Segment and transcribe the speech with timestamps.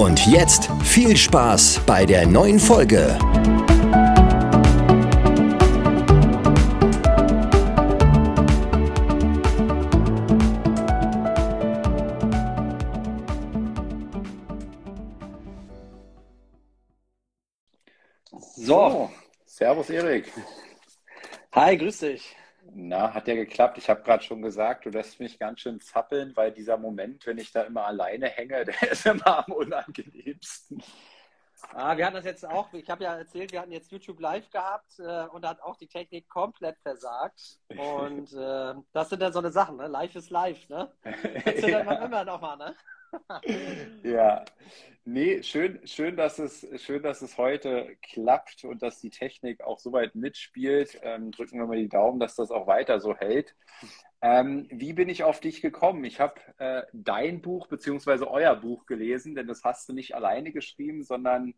[0.00, 3.18] Und jetzt viel Spaß bei der neuen Folge.
[18.56, 19.10] So,
[19.44, 20.32] Servus Erik.
[21.52, 22.39] Hi, grüß dich.
[22.72, 23.78] Na, hat ja geklappt.
[23.78, 27.38] Ich habe gerade schon gesagt, du lässt mich ganz schön zappeln, weil dieser Moment, wenn
[27.38, 30.82] ich da immer alleine hänge, der ist immer am unangenehmsten.
[31.74, 34.50] Ah, wir hatten das jetzt auch, ich habe ja erzählt, wir hatten jetzt YouTube Live
[34.50, 37.58] gehabt äh, und da hat auch die Technik komplett versagt.
[37.68, 39.86] Und äh, das sind dann so eine Sachen, ne?
[39.86, 40.90] Live ist live, ne?
[41.44, 41.82] Das sind ja.
[41.82, 42.74] dann immer noch mal, ne?
[44.02, 44.44] Ja,
[45.04, 49.78] nee, schön, schön, dass es, schön, dass es heute klappt und dass die Technik auch
[49.78, 50.98] so weit mitspielt.
[51.02, 53.54] Ähm, drücken wir mal die Daumen, dass das auch weiter so hält.
[54.22, 56.04] Ähm, wie bin ich auf dich gekommen?
[56.04, 58.24] Ich habe äh, dein Buch bzw.
[58.26, 61.54] euer Buch gelesen, denn das hast du nicht alleine geschrieben, sondern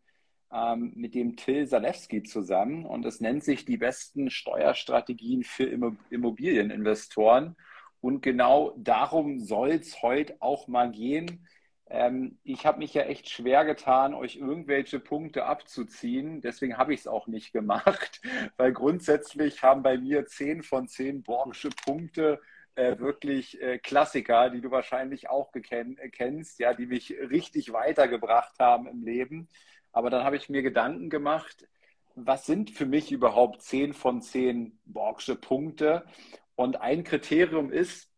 [0.51, 2.85] ähm, mit dem Till Salewski zusammen.
[2.85, 5.65] Und es nennt sich die besten Steuerstrategien für
[6.09, 7.57] Immobilieninvestoren.
[8.03, 11.47] Und genau darum soll es heute auch mal gehen.
[11.89, 16.41] Ähm, ich habe mich ja echt schwer getan, euch irgendwelche Punkte abzuziehen.
[16.41, 18.21] Deswegen habe ich es auch nicht gemacht,
[18.57, 22.41] weil grundsätzlich haben bei mir zehn von zehn Borgsche Punkte
[22.75, 28.59] äh, wirklich äh, Klassiker, die du wahrscheinlich auch geken- kennst, ja, die mich richtig weitergebracht
[28.59, 29.47] haben im Leben.
[29.93, 31.67] Aber dann habe ich mir Gedanken gemacht,
[32.15, 36.03] was sind für mich überhaupt zehn von zehn Borgsche Punkte?
[36.55, 38.09] Und ein Kriterium ist,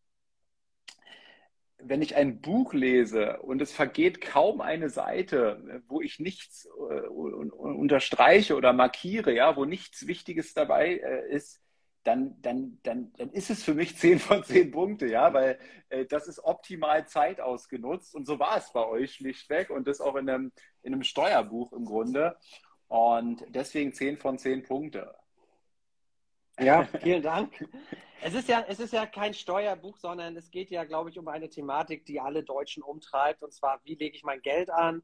[1.78, 7.08] wenn ich ein Buch lese und es vergeht kaum eine Seite, wo ich nichts äh,
[7.08, 11.62] unterstreiche oder markiere, ja, wo nichts Wichtiges dabei äh, ist,
[12.04, 15.60] dann, dann, dann, dann ist es für mich 10 von 10 Punkte, ja, weil
[15.90, 20.02] äh, das ist optimal Zeit ausgenutzt und so war es bei euch schlichtweg und das
[20.02, 22.38] auch in einem, in einem Steuerbuch im Grunde.
[22.88, 25.14] Und deswegen 10 von 10 Punkte.
[26.60, 27.52] Ja, vielen Dank.
[28.22, 31.28] Es ist ja, es ist ja kein Steuerbuch, sondern es geht ja, glaube ich, um
[31.28, 33.44] eine Thematik, die alle Deutschen umtreibt.
[33.44, 35.04] Und zwar, wie lege ich mein Geld an?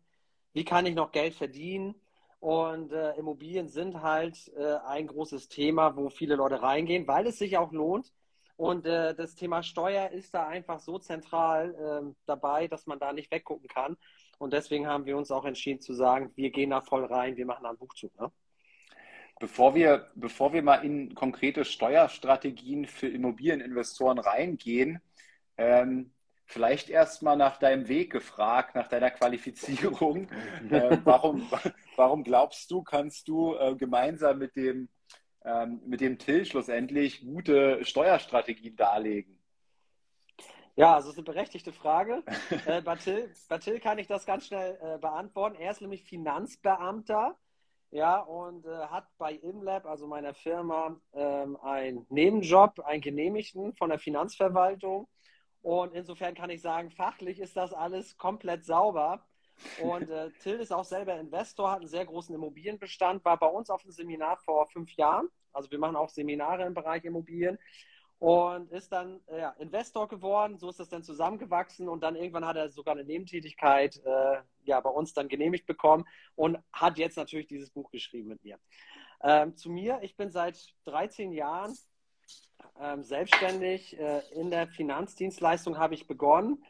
[0.54, 1.96] Wie kann ich noch Geld verdienen?
[2.40, 7.38] Und äh, Immobilien sind halt äh, ein großes Thema, wo viele Leute reingehen, weil es
[7.38, 8.12] sich auch lohnt.
[8.56, 13.14] Und äh, das Thema Steuer ist da einfach so zentral ähm, dabei, dass man da
[13.14, 13.98] nicht weggucken kann.
[14.40, 17.46] Und deswegen haben wir uns auch entschieden zu sagen, wir gehen da voll rein, wir
[17.46, 18.20] machen da einen Buchzug.
[18.20, 18.32] Ne?
[19.42, 25.02] Bevor wir, bevor wir mal in konkrete Steuerstrategien für Immobilieninvestoren reingehen,
[25.58, 26.14] ähm,
[26.46, 30.30] vielleicht erst mal nach deinem Weg gefragt, nach deiner Qualifizierung.
[30.70, 31.50] äh, warum,
[31.96, 34.90] warum glaubst du, kannst du äh, gemeinsam mit dem,
[35.44, 39.40] ähm, mit dem Till schlussendlich gute Steuerstrategien darlegen?
[40.76, 42.22] Ja, also das ist eine berechtigte Frage.
[42.68, 45.56] äh, bei, Till, bei Till kann ich das ganz schnell äh, beantworten.
[45.56, 47.36] Er ist nämlich Finanzbeamter.
[47.92, 53.90] Ja, und äh, hat bei ImLab, also meiner Firma, ähm, einen Nebenjob, einen genehmigten von
[53.90, 55.10] der Finanzverwaltung.
[55.62, 59.26] Und insofern kann ich sagen, fachlich ist das alles komplett sauber.
[59.82, 63.70] Und äh, Till ist auch selber Investor, hat einen sehr großen Immobilienbestand, war bei uns
[63.70, 65.28] auf einem Seminar vor fünf Jahren.
[65.52, 67.60] Also wir machen auch Seminare im Bereich Immobilien
[68.22, 70.60] und ist dann ja, Investor geworden.
[70.60, 74.80] So ist das dann zusammengewachsen und dann irgendwann hat er sogar eine Nebentätigkeit äh, ja,
[74.80, 76.06] bei uns dann genehmigt bekommen
[76.36, 78.60] und hat jetzt natürlich dieses Buch geschrieben mit mir.
[79.24, 81.76] Ähm, zu mir, ich bin seit 13 Jahren
[82.80, 84.00] ähm, selbstständig.
[84.00, 86.64] Äh, in der Finanzdienstleistung habe ich begonnen.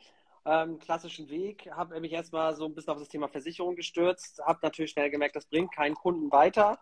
[0.46, 4.60] Ähm, klassischen Weg, habe mich erstmal so ein bisschen auf das Thema Versicherung gestürzt, habe
[4.62, 6.80] natürlich schnell gemerkt, das bringt keinen Kunden weiter.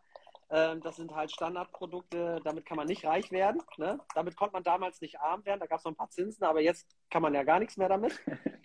[0.52, 3.62] Ähm, das sind halt Standardprodukte, damit kann man nicht reich werden.
[3.78, 4.00] Ne?
[4.16, 6.62] Damit konnte man damals nicht arm werden, da gab es noch ein paar Zinsen, aber
[6.62, 8.20] jetzt kann man ja gar nichts mehr damit.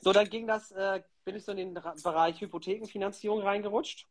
[0.00, 4.06] So, dann ging das, äh, bin ich so in den Bereich Hypothekenfinanzierung reingerutscht.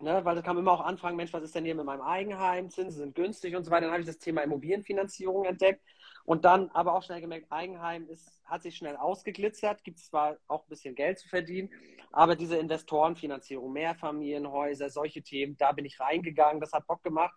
[0.00, 2.70] Ne, weil da kam immer auch Anfragen, Mensch, was ist denn hier mit meinem Eigenheim?
[2.70, 3.82] Zinsen sind günstig und so weiter.
[3.82, 5.80] Dann habe ich das Thema Immobilienfinanzierung entdeckt
[6.24, 10.62] und dann aber auch schnell gemerkt, Eigenheim ist, hat sich schnell ausgeglitzert, gibt zwar auch
[10.64, 11.70] ein bisschen Geld zu verdienen,
[12.12, 17.34] aber diese Investorenfinanzierung, Mehrfamilienhäuser, solche Themen, da bin ich reingegangen, das hat Bock gemacht.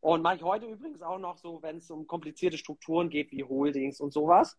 [0.00, 3.42] Und mache ich heute übrigens auch noch so, wenn es um komplizierte Strukturen geht, wie
[3.42, 4.56] Holdings und sowas.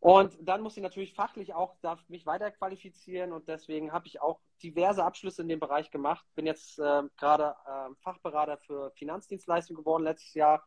[0.00, 4.22] Und dann muss ich natürlich fachlich auch darf mich weiter qualifizieren und deswegen habe ich
[4.22, 6.24] auch diverse Abschlüsse in dem Bereich gemacht.
[6.34, 10.64] Bin jetzt äh, gerade äh, Fachberater für Finanzdienstleistungen geworden letztes Jahr.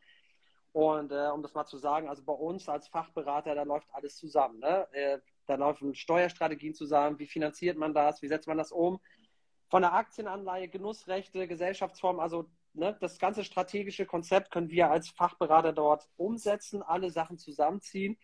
[0.74, 4.18] Und äh, um das mal zu sagen, also bei uns als Fachberater, da läuft alles
[4.18, 4.60] zusammen.
[4.60, 4.88] Ne?
[4.92, 7.20] Äh, da laufen Steuerstrategien zusammen.
[7.20, 8.22] Wie finanziert man das?
[8.22, 9.00] Wie setzt man das um?
[9.70, 15.74] Von der Aktienanleihe, Genussrechte, Gesellschaftsform, also ne, das ganze strategische Konzept können wir als Fachberater
[15.74, 18.18] dort umsetzen, alle Sachen zusammenziehen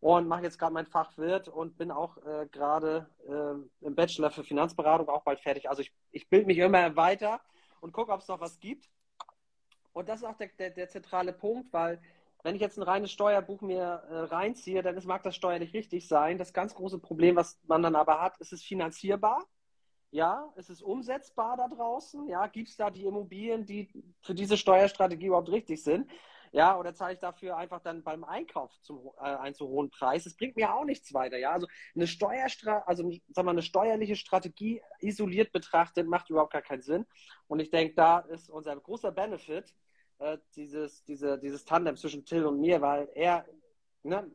[0.00, 4.44] und mache jetzt gerade mein Fachwirt und bin auch äh, gerade äh, im Bachelor für
[4.44, 5.68] Finanzberatung auch bald fertig.
[5.68, 7.40] Also ich, ich bilde mich immer weiter
[7.80, 8.88] und gucke, ob es noch was gibt.
[9.98, 12.00] Und das ist auch der, der, der, zentrale Punkt, weil
[12.44, 16.06] wenn ich jetzt ein reines Steuerbuch mir äh, reinziehe, dann ist, mag das steuerlich richtig
[16.06, 16.38] sein.
[16.38, 19.44] Das ganz große Problem, was man dann aber hat, ist es finanzierbar?
[20.12, 22.28] Ja, ist es umsetzbar da draußen?
[22.28, 23.88] Ja, gibt es da die Immobilien, die
[24.22, 26.08] für diese Steuerstrategie überhaupt richtig sind?
[26.52, 30.22] Ja, oder zahle ich dafür einfach dann beim Einkauf zum, äh, einen zu hohen Preis?
[30.22, 31.38] Das bringt mir auch nichts weiter.
[31.38, 31.66] Ja, also
[31.96, 37.04] eine Steuerstra also sag mal, eine steuerliche Strategie isoliert betrachtet macht überhaupt gar keinen Sinn.
[37.48, 39.74] Und ich denke, da ist unser großer Benefit
[40.18, 43.44] äh, dieses, diese, dieses Tandem zwischen Till und mir, weil er
[44.02, 44.30] ne,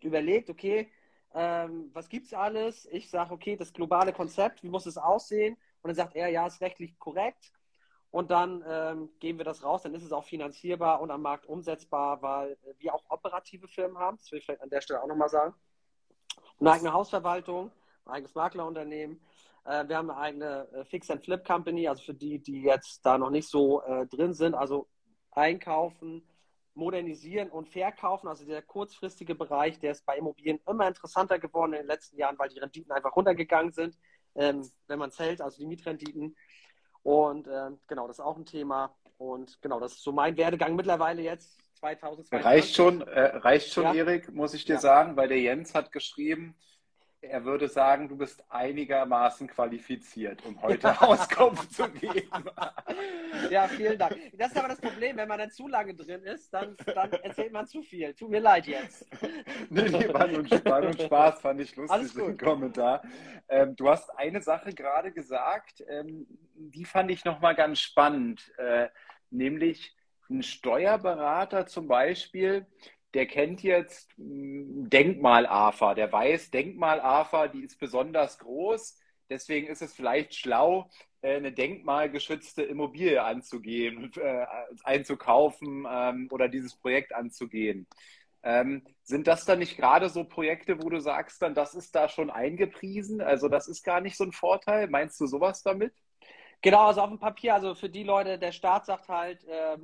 [0.00, 0.90] überlegt, okay,
[1.34, 2.86] ähm, was es alles?
[2.90, 5.56] Ich sage, okay, das globale Konzept, wie muss es aussehen?
[5.82, 7.52] Und dann sagt er, ja, ist rechtlich korrekt.
[8.10, 11.44] Und dann ähm, geben wir das raus, dann ist es auch finanzierbar und am Markt
[11.44, 14.16] umsetzbar, weil wir auch operative Firmen haben.
[14.16, 15.54] Das will ich vielleicht an der Stelle auch nochmal sagen.
[16.58, 17.70] Eine eigene Hausverwaltung,
[18.06, 19.20] ein eigenes Maklerunternehmen.
[19.64, 23.04] Äh, wir haben eine eigene äh, Fix and Flip Company, also für die, die jetzt
[23.04, 24.54] da noch nicht so äh, drin sind.
[24.54, 24.88] Also
[25.38, 26.26] einkaufen,
[26.74, 28.28] modernisieren und verkaufen.
[28.28, 32.38] Also der kurzfristige Bereich, der ist bei Immobilien immer interessanter geworden in den letzten Jahren,
[32.38, 33.98] weil die Renditen einfach runtergegangen sind,
[34.34, 36.36] ähm, wenn man zählt, also die Mietrenditen.
[37.02, 38.94] Und äh, genau, das ist auch ein Thema.
[39.16, 41.58] Und genau, das ist so mein Werdegang mittlerweile jetzt.
[41.78, 42.44] 2022.
[42.44, 43.94] Reicht schon, äh, reicht schon, ja.
[43.94, 44.80] Erik, muss ich dir ja.
[44.80, 46.56] sagen, weil der Jens hat geschrieben,
[47.20, 52.28] er würde sagen, du bist einigermaßen qualifiziert, um heute Auskunft zu geben.
[53.50, 54.16] Ja, vielen Dank.
[54.36, 57.52] Das ist aber das Problem, wenn man dann zu lange drin ist, dann, dann erzählt
[57.52, 58.12] man zu viel.
[58.14, 59.06] Tut mir leid jetzt.
[59.70, 63.02] Nee, nee, war nur Spaß und Spaß, fand ich lustig im Kommentar.
[63.48, 68.88] Ähm, du hast eine Sache gerade gesagt, ähm, die fand ich nochmal ganz spannend, äh,
[69.30, 69.94] nämlich
[70.30, 72.66] ein Steuerberater zum Beispiel,
[73.14, 78.98] der kennt jetzt hm, Denkmal-AFA, der weiß, Denkmal-AFA, die ist besonders groß.
[79.30, 80.88] Deswegen ist es vielleicht schlau,
[81.20, 84.46] äh, eine denkmalgeschützte Immobilie anzugehen, äh,
[84.84, 87.86] einzukaufen ähm, oder dieses Projekt anzugehen.
[88.42, 92.08] Ähm, sind das dann nicht gerade so Projekte, wo du sagst, dann das ist da
[92.08, 93.20] schon eingepriesen?
[93.20, 94.88] Also das ist gar nicht so ein Vorteil.
[94.88, 95.92] Meinst du sowas damit?
[96.62, 99.76] Genau, also auf dem Papier, also für die Leute, der Staat sagt halt, äh,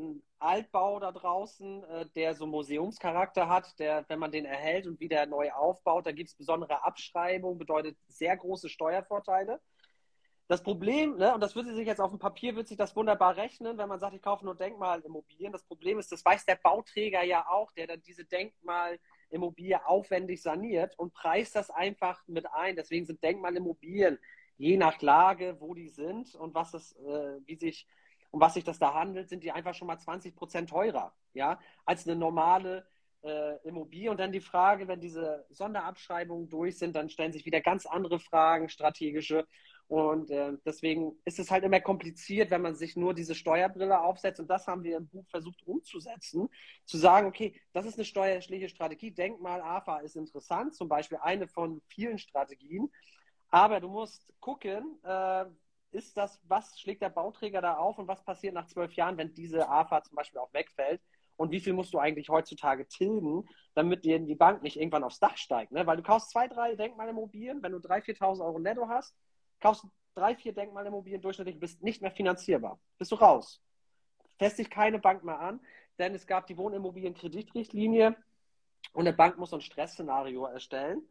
[0.00, 5.00] ein Altbau da draußen, äh, der so Museumscharakter hat, der, wenn man den erhält und
[5.00, 9.60] wieder neu aufbaut, da gibt es besondere Abschreibungen, bedeutet sehr große Steuervorteile.
[10.48, 13.36] Das Problem, ne, und das würde sich jetzt auf dem Papier, wird sich das wunderbar
[13.36, 15.52] rechnen, wenn man sagt, ich kaufe nur Denkmalimmobilien.
[15.52, 20.98] Das Problem ist, das weiß der Bauträger ja auch, der dann diese Denkmalimmobilie aufwendig saniert
[20.98, 22.74] und preist das einfach mit ein.
[22.74, 24.18] Deswegen sind Denkmalimmobilien
[24.56, 27.86] je nach Lage, wo die sind und was das, äh, wie sich
[28.30, 31.58] um was sich das da handelt, sind die einfach schon mal 20 Prozent teurer, ja,
[31.84, 32.86] als eine normale
[33.22, 34.10] äh, Immobilie.
[34.10, 38.18] Und dann die Frage, wenn diese Sonderabschreibungen durch sind, dann stellen sich wieder ganz andere
[38.18, 39.46] Fragen, strategische.
[39.88, 44.38] Und äh, deswegen ist es halt immer kompliziert, wenn man sich nur diese Steuerbrille aufsetzt.
[44.38, 46.48] Und das haben wir im Buch versucht umzusetzen.
[46.84, 49.10] Zu sagen, okay, das ist eine steuerliche Strategie.
[49.10, 52.88] Denkmal, AFA ist interessant, zum Beispiel eine von vielen Strategien.
[53.48, 55.46] Aber du musst gucken, äh,
[55.92, 59.34] ist das, was schlägt der Bauträger da auf und was passiert nach zwölf Jahren, wenn
[59.34, 61.00] diese AFA zum Beispiel auch wegfällt?
[61.36, 65.20] Und wie viel musst du eigentlich heutzutage tilgen, damit dir die Bank nicht irgendwann aufs
[65.20, 65.72] Dach steigt?
[65.72, 65.86] Ne?
[65.86, 69.16] Weil du kaufst zwei, drei Denkmalimmobilien, wenn du 3.000, 4.000 Euro netto hast,
[69.58, 72.78] kaufst drei, vier Denkmalimmobilien durchschnittlich, bist nicht mehr finanzierbar.
[72.98, 73.62] Bist du raus.
[74.38, 75.60] Fässt sich keine Bank mehr an,
[75.98, 78.16] denn es gab die Wohnimmobilienkreditrichtlinie
[78.92, 81.08] und eine Bank muss ein Stressszenario erstellen.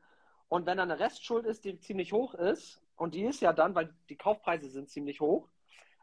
[0.47, 3.75] Und wenn da eine Restschuld ist, die ziemlich hoch ist, und die ist ja dann,
[3.75, 5.47] weil die Kaufpreise sind ziemlich hoch,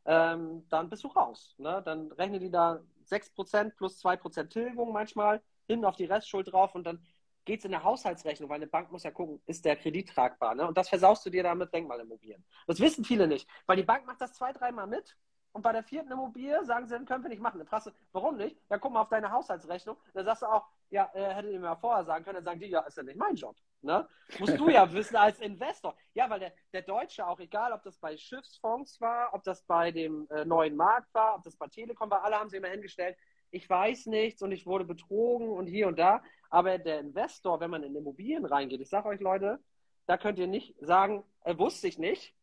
[0.06, 1.54] ähm, dann bist du raus.
[1.58, 1.82] Ne?
[1.84, 6.84] Dann rechnen die da 6% plus 2% Tilgung manchmal hin auf die Restschuld drauf und
[6.84, 7.04] dann
[7.44, 10.54] geht es in der Haushaltsrechnung, weil eine Bank muss ja gucken, ist der Kredit tragbar.
[10.54, 10.66] Ne?
[10.66, 12.44] Und das versaust du dir damit Denkmalimmobilien.
[12.66, 15.16] Das wissen viele nicht, weil die Bank macht das zwei, dreimal mit
[15.56, 17.58] und bei der vierten Immobilie sagen sie, dann können wir nicht machen.
[17.58, 18.58] Dann fragst du, warum nicht?
[18.68, 19.96] Ja, guck mal auf deine Haushaltsrechnung.
[20.12, 22.36] Dann sagst du auch, ja, äh, hättet ihr mir mal vorher sagen können.
[22.36, 23.56] Dann sagen die, ja, ist ja nicht mein Job.
[23.82, 24.08] Ne?
[24.38, 25.96] Musst du ja wissen als Investor.
[26.14, 29.92] Ja, weil der, der Deutsche auch, egal ob das bei Schiffsfonds war, ob das bei
[29.92, 33.16] dem äh, neuen Markt war, ob das bei Telekom war, alle haben sie immer hingestellt,
[33.50, 36.22] ich weiß nichts und ich wurde betrogen und hier und da.
[36.50, 39.60] Aber der Investor, wenn man in Immobilien reingeht, ich sage euch Leute,
[40.06, 42.34] da könnt ihr nicht sagen, äh, wusste ich nicht,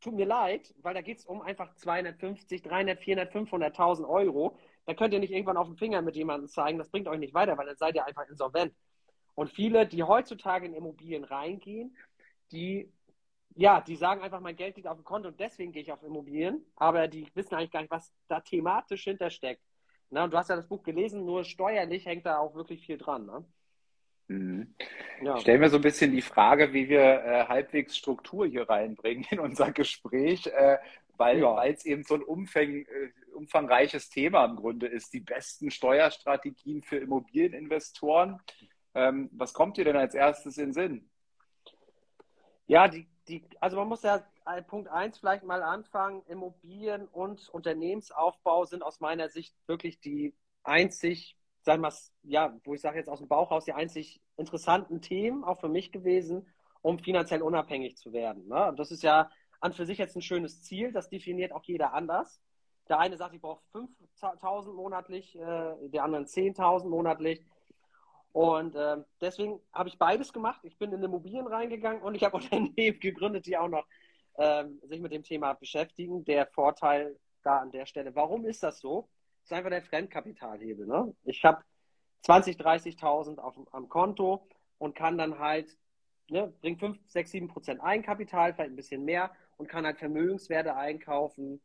[0.00, 4.58] tut mir leid, weil da geht es um einfach 250, 300, 400, 500.000 Euro.
[4.86, 7.34] Da könnt ihr nicht irgendwann auf den Finger mit jemandem zeigen, das bringt euch nicht
[7.34, 8.74] weiter, weil dann seid ihr einfach insolvent.
[9.34, 11.96] Und viele, die heutzutage in Immobilien reingehen,
[12.52, 12.92] die
[13.56, 16.02] ja, die sagen einfach, mein Geld liegt auf dem Konto und deswegen gehe ich auf
[16.02, 19.62] Immobilien, aber die wissen eigentlich gar nicht, was da thematisch hintersteckt.
[20.10, 22.98] Na, und du hast ja das Buch gelesen, nur steuerlich hängt da auch wirklich viel
[22.98, 23.26] dran.
[23.26, 23.44] Ne?
[24.28, 24.74] Mhm.
[25.22, 25.38] Ja.
[25.38, 29.38] Stellen wir so ein bisschen die Frage, wie wir äh, halbwegs Struktur hier reinbringen in
[29.38, 30.78] unser Gespräch, äh,
[31.16, 31.64] weil ja.
[31.64, 32.86] es eben so ein umfang, äh,
[33.34, 35.12] umfangreiches Thema im Grunde ist.
[35.12, 38.40] Die besten Steuerstrategien für Immobilieninvestoren.
[38.94, 41.10] Ähm, was kommt dir denn als erstes in Sinn?
[42.66, 44.22] Ja, die die, also man muss ja
[44.66, 46.22] Punkt 1 vielleicht mal anfangen.
[46.26, 52.80] Immobilien und Unternehmensaufbau sind aus meiner Sicht wirklich die einzig, sagen wir ja, wo ich
[52.80, 56.46] sage jetzt aus dem Bauchhaus, die einzig interessanten Themen auch für mich gewesen,
[56.82, 58.46] um finanziell unabhängig zu werden.
[58.48, 58.68] Ne?
[58.68, 61.94] Und das ist ja an für sich jetzt ein schönes Ziel, das definiert auch jeder
[61.94, 62.42] anders.
[62.88, 67.42] Der eine sagt, ich brauche 5.000 monatlich, äh, der andere 10.000 monatlich.
[68.34, 70.58] Und äh, deswegen habe ich beides gemacht.
[70.64, 73.86] Ich bin in Immobilien reingegangen und ich habe Unternehmen gegründet, die auch noch
[74.38, 76.24] ähm, sich mit dem Thema beschäftigen.
[76.24, 78.12] Der Vorteil da an der Stelle.
[78.16, 79.08] Warum ist das so?
[79.42, 80.84] Das ist einfach der Fremdkapitalhebel.
[80.84, 81.14] Ne?
[81.22, 81.62] Ich habe
[82.22, 83.38] 20, 30.000
[83.70, 84.48] am Konto
[84.78, 85.68] und kann dann halt,
[86.28, 90.74] ne, bringt 5, 6, 7 Prozent Eigenkapital, vielleicht ein bisschen mehr und kann halt Vermögenswerte
[90.74, 91.60] einkaufen.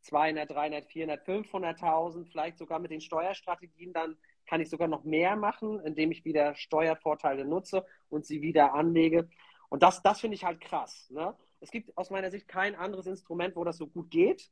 [0.00, 4.16] 200, 300, 400, 500.000, vielleicht sogar mit den Steuerstrategien dann
[4.46, 9.28] kann ich sogar noch mehr machen, indem ich wieder Steuervorteile nutze und sie wieder anlege.
[9.68, 11.08] Und das, das finde ich halt krass.
[11.10, 11.34] Ne?
[11.60, 14.50] Es gibt aus meiner Sicht kein anderes Instrument, wo das so gut geht.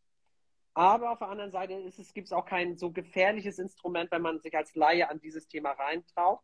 [0.74, 4.56] Aber auf der anderen Seite gibt es auch kein so gefährliches Instrument, wenn man sich
[4.56, 6.40] als Laie an dieses Thema reintraut.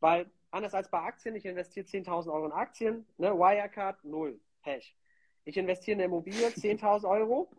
[0.00, 4.94] Weil anders als bei Aktien, ich investiere 10.000 Euro in Aktien, ne, Wirecard, null, Pech.
[5.44, 7.50] Ich investiere in eine Immobilie, 10.000 Euro,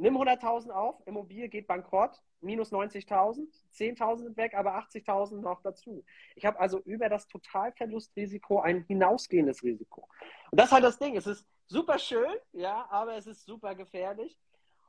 [0.00, 6.04] nimm 100.000 auf, Immobilie geht bankrott, minus 90.000, 10.000 sind weg, aber 80.000 noch dazu.
[6.36, 10.08] Ich habe also über das Totalverlustrisiko ein hinausgehendes Risiko.
[10.50, 11.16] Und das ist halt das Ding.
[11.16, 14.38] Es ist super schön, ja, aber es ist super gefährlich.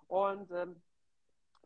[0.07, 0.81] Und ähm,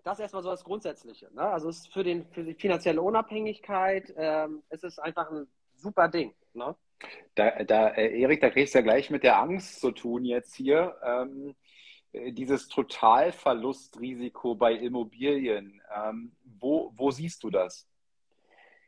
[0.04, 1.34] das erstmal so das Grundsätzliche.
[1.34, 1.42] Ne?
[1.42, 6.08] Also es ist für, den, für die finanzielle Unabhängigkeit, ähm, es ist einfach ein super
[6.10, 6.34] Ding.
[6.54, 6.76] Ne?
[7.36, 10.56] Da, da, äh, Erik, da kriegst du ja gleich mit der Angst zu tun jetzt
[10.56, 10.96] hier.
[11.04, 11.65] Ähm, äh,
[12.32, 17.88] dieses Totalverlustrisiko bei Immobilien, ähm, wo, wo siehst du das?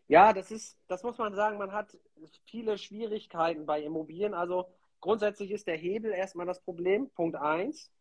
[0.07, 1.97] Ja, das ist, das muss man sagen, man hat
[2.45, 4.33] viele Schwierigkeiten bei Immobilien.
[4.33, 4.69] Also
[5.01, 7.91] grundsätzlich ist der Hebel erstmal das Problem, Punkt eins.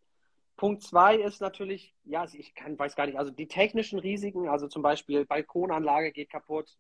[0.56, 4.68] Punkt zwei ist natürlich, ja, ich kann, weiß gar nicht, also die technischen Risiken, also
[4.68, 6.78] zum Beispiel Balkonanlage geht kaputt,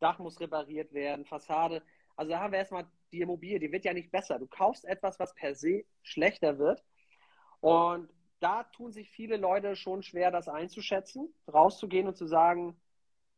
[0.00, 1.82] Dach muss repariert werden, Fassade.
[2.14, 4.38] Also da haben wir erstmal die Immobilie, die wird ja nicht besser.
[4.38, 6.84] Du kaufst etwas, was per se schlechter wird
[7.60, 8.08] und
[8.40, 12.80] da tun sich viele Leute schon schwer, das einzuschätzen, rauszugehen und zu sagen,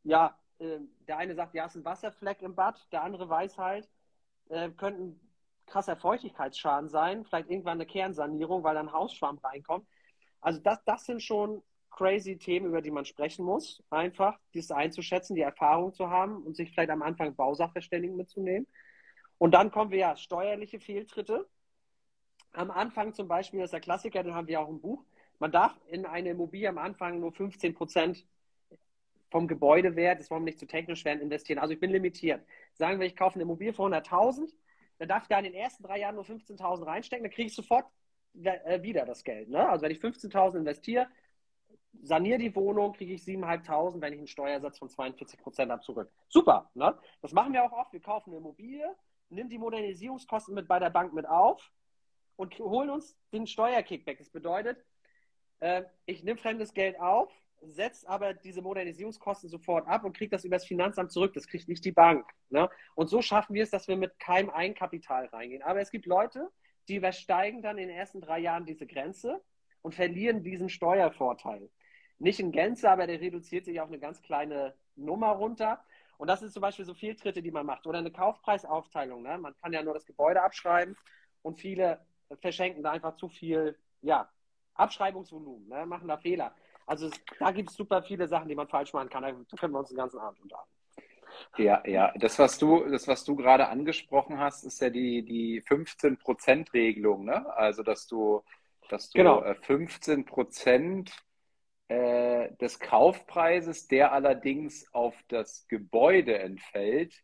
[0.03, 3.59] ja, äh, der eine sagt, ja, es ist ein Wasserfleck im Bad, der andere weiß
[3.59, 3.89] halt,
[4.49, 5.21] äh, könnte ein
[5.67, 9.87] krasser Feuchtigkeitsschaden sein, vielleicht irgendwann eine Kernsanierung, weil dann Hausschwamm reinkommt.
[10.41, 13.83] Also das, das sind schon crazy Themen, über die man sprechen muss.
[13.91, 18.67] Einfach, dies einzuschätzen, die Erfahrung zu haben und sich vielleicht am Anfang Bausachverständigen mitzunehmen.
[19.39, 21.49] Und dann kommen wir ja steuerliche Fehltritte
[22.53, 25.05] am Anfang zum Beispiel, das ist der Klassiker, den haben wir auch im Buch,
[25.39, 28.27] man darf in eine Immobilie am Anfang nur 15 Prozent
[29.31, 31.59] vom Gebäudewert, das wollen wir nicht zu technisch werden, investieren.
[31.59, 32.45] Also ich bin limitiert.
[32.75, 34.53] Sagen wir, ich kaufe eine Immobilie für 100.000,
[34.99, 37.55] dann darf ich da in den ersten drei Jahren nur 15.000 reinstecken, dann kriege ich
[37.55, 37.87] sofort
[38.43, 39.49] äh, wieder das Geld.
[39.49, 39.67] Ne?
[39.69, 41.09] Also wenn ich 15.000 investiere,
[42.03, 46.11] saniere die Wohnung, kriege ich 7.500, wenn ich einen Steuersatz von 42 Prozent habe, zurück.
[46.29, 46.71] Super.
[46.75, 46.97] Ne?
[47.23, 47.93] Das machen wir auch oft.
[47.93, 48.95] Wir kaufen eine Immobilie,
[49.29, 51.71] nehmen die Modernisierungskosten mit bei der Bank mit auf,
[52.41, 54.17] und holen uns den Steuerkickback.
[54.17, 54.83] Das bedeutet,
[55.59, 57.31] äh, ich nehme fremdes Geld auf,
[57.61, 61.35] setze aber diese Modernisierungskosten sofort ab und kriege das über das Finanzamt zurück.
[61.35, 62.27] Das kriegt nicht die Bank.
[62.49, 62.71] Ne?
[62.95, 65.63] Und so schaffen wir es, dass wir mit keinem Eigenkapital reingehen.
[65.63, 66.51] Aber es gibt Leute,
[66.89, 69.43] die übersteigen dann in den ersten drei Jahren diese Grenze
[69.83, 71.69] und verlieren diesen Steuervorteil.
[72.19, 75.85] Nicht in Gänze, aber der reduziert sich auf eine ganz kleine Nummer runter.
[76.17, 77.87] Und das sind zum Beispiel so Fehltritte, die man macht.
[77.87, 79.23] Oder eine Kaufpreisaufteilung.
[79.25, 79.37] Ne?
[79.37, 80.97] Man kann ja nur das Gebäude abschreiben
[81.43, 82.01] und viele
[82.41, 84.29] verschenken da einfach zu viel, ja,
[84.75, 86.55] Abschreibungsvolumen, ne, machen da Fehler.
[86.87, 89.23] Also da gibt es super viele Sachen, die man falsch machen kann.
[89.23, 90.71] Da können wir uns den ganzen Abend unterhalten.
[91.57, 92.13] Ja, ja.
[92.17, 97.47] Das, was du, das, was du gerade angesprochen hast, ist ja die, die 15%-Regelung, ne?
[97.57, 98.43] Also, dass du,
[98.89, 99.45] dass du genau.
[99.63, 101.13] 15 Prozent
[101.89, 107.23] äh, des Kaufpreises, der allerdings auf das Gebäude entfällt,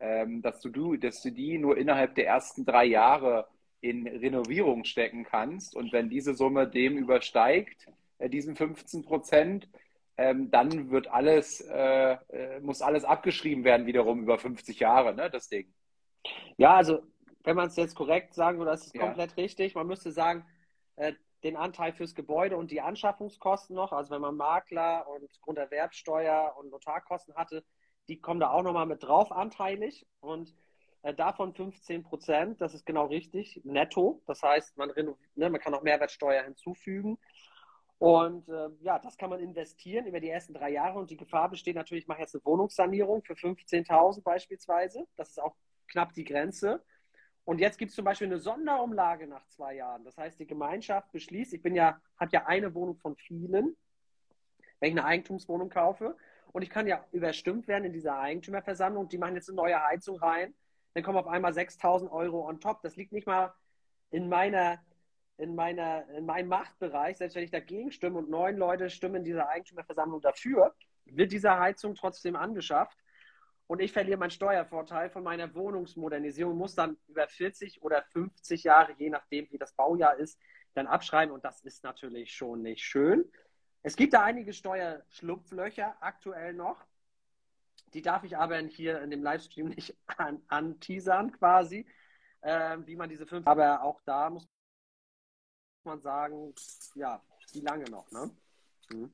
[0.00, 3.48] ähm, dass, du, dass du die nur innerhalb der ersten drei Jahre
[3.80, 5.74] in Renovierung stecken kannst.
[5.74, 7.86] Und wenn diese Summe dem übersteigt,
[8.18, 9.68] äh, diesen 15 Prozent,
[10.16, 15.30] ähm, dann wird alles, äh, äh, muss alles abgeschrieben werden, wiederum über 50 Jahre, ne,
[15.30, 15.72] das Ding.
[16.56, 17.02] Ja, also
[17.44, 19.02] wenn man es jetzt korrekt sagen würde, das ist ja.
[19.02, 19.74] komplett richtig.
[19.76, 20.44] Man müsste sagen,
[20.96, 21.12] äh,
[21.44, 26.70] den Anteil fürs Gebäude und die Anschaffungskosten noch, also wenn man Makler und Grunderwerbsteuer und
[26.70, 27.64] Notarkosten hatte,
[28.08, 30.52] die kommen da auch nochmal mit drauf anteilig und
[31.16, 34.22] davon 15 Prozent, das ist genau richtig, netto.
[34.26, 34.90] Das heißt, man,
[35.34, 37.18] ne, man kann auch Mehrwertsteuer hinzufügen.
[37.98, 40.98] Und äh, ja, das kann man investieren über die ersten drei Jahre.
[40.98, 45.06] Und die Gefahr besteht natürlich, ich mache jetzt eine Wohnungssanierung für 15.000 beispielsweise.
[45.16, 45.56] Das ist auch
[45.88, 46.84] knapp die Grenze.
[47.44, 50.04] Und jetzt gibt es zum Beispiel eine Sonderumlage nach zwei Jahren.
[50.04, 53.76] Das heißt, die Gemeinschaft beschließt, ich bin ja, habe ja eine Wohnung von vielen,
[54.80, 56.16] wenn ich eine Eigentumswohnung kaufe.
[56.52, 59.08] Und ich kann ja überstimmt werden in dieser Eigentümerversammlung.
[59.08, 60.54] Die machen jetzt eine neue Heizung rein.
[60.98, 62.82] Dann kommen auf einmal 6000 Euro on top.
[62.82, 63.54] Das liegt nicht mal
[64.10, 64.80] in meiner
[65.36, 69.24] in, meiner, in meinem Machtbereich, selbst wenn ich dagegen stimme und neun Leute stimmen in
[69.24, 70.74] dieser Eigentümerversammlung dafür,
[71.04, 72.98] wird diese Heizung trotzdem angeschafft
[73.68, 78.94] und ich verliere meinen Steuervorteil von meiner Wohnungsmodernisierung, muss dann über 40 oder 50 Jahre,
[78.98, 80.40] je nachdem wie das Baujahr ist,
[80.74, 83.30] dann abschreiben und das ist natürlich schon nicht schön.
[83.84, 86.84] Es gibt da einige Steuerschlupflöcher aktuell noch.
[87.94, 89.96] Die darf ich aber hier in dem Livestream nicht
[90.48, 91.86] anteasern an quasi,
[92.40, 93.46] äh, wie man diese fünf.
[93.46, 94.48] Aber auch da muss
[95.84, 96.54] man sagen,
[96.94, 98.30] ja, wie lange noch, ne?
[98.90, 99.12] Hm.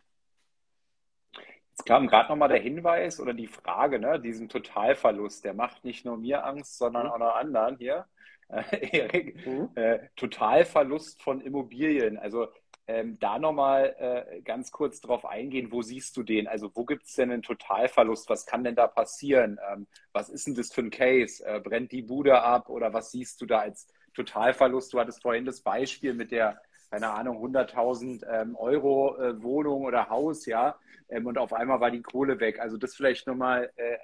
[1.70, 6.04] Jetzt kam gerade nochmal der Hinweis oder die Frage, ne, diesen Totalverlust, der macht nicht
[6.04, 7.12] nur mir Angst, sondern mhm.
[7.12, 8.06] auch noch anderen hier.
[8.48, 9.70] Erik, mhm.
[9.74, 12.16] äh, Totalverlust von Immobilien.
[12.16, 12.48] Also
[12.86, 16.46] ähm, da nochmal äh, ganz kurz drauf eingehen, wo siehst du den?
[16.46, 18.28] Also wo gibt es denn einen Totalverlust?
[18.28, 19.58] Was kann denn da passieren?
[19.72, 21.44] Ähm, was ist denn das für ein Case?
[21.44, 24.92] Äh, brennt die Bude ab oder was siehst du da als Totalverlust?
[24.92, 26.60] Du hattest vorhin das Beispiel mit der
[26.90, 31.90] keine Ahnung, 100.000 ähm, Euro äh, Wohnung oder Haus, ja, ähm, und auf einmal war
[31.90, 32.60] die Kohle weg.
[32.60, 33.98] Also das vielleicht nochmal äh, äh,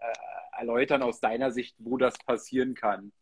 [0.59, 3.13] erläutern aus deiner Sicht, wo das passieren kann.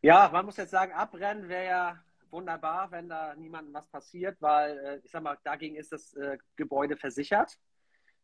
[0.00, 4.78] Ja, man muss jetzt sagen, abbrennen wäre ja wunderbar, wenn da niemandem was passiert, weil
[4.78, 7.58] äh, ich sag mal, dagegen ist das äh, Gebäude versichert.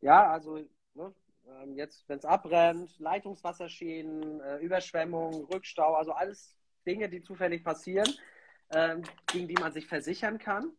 [0.01, 0.57] Ja, also
[0.95, 1.15] ne,
[1.47, 8.09] ähm, jetzt, wenn es abbrennt, Leitungswasserschäden, äh, Überschwemmungen, Rückstau, also alles Dinge, die zufällig passieren
[8.71, 10.73] ähm, gegen die man sich versichern kann.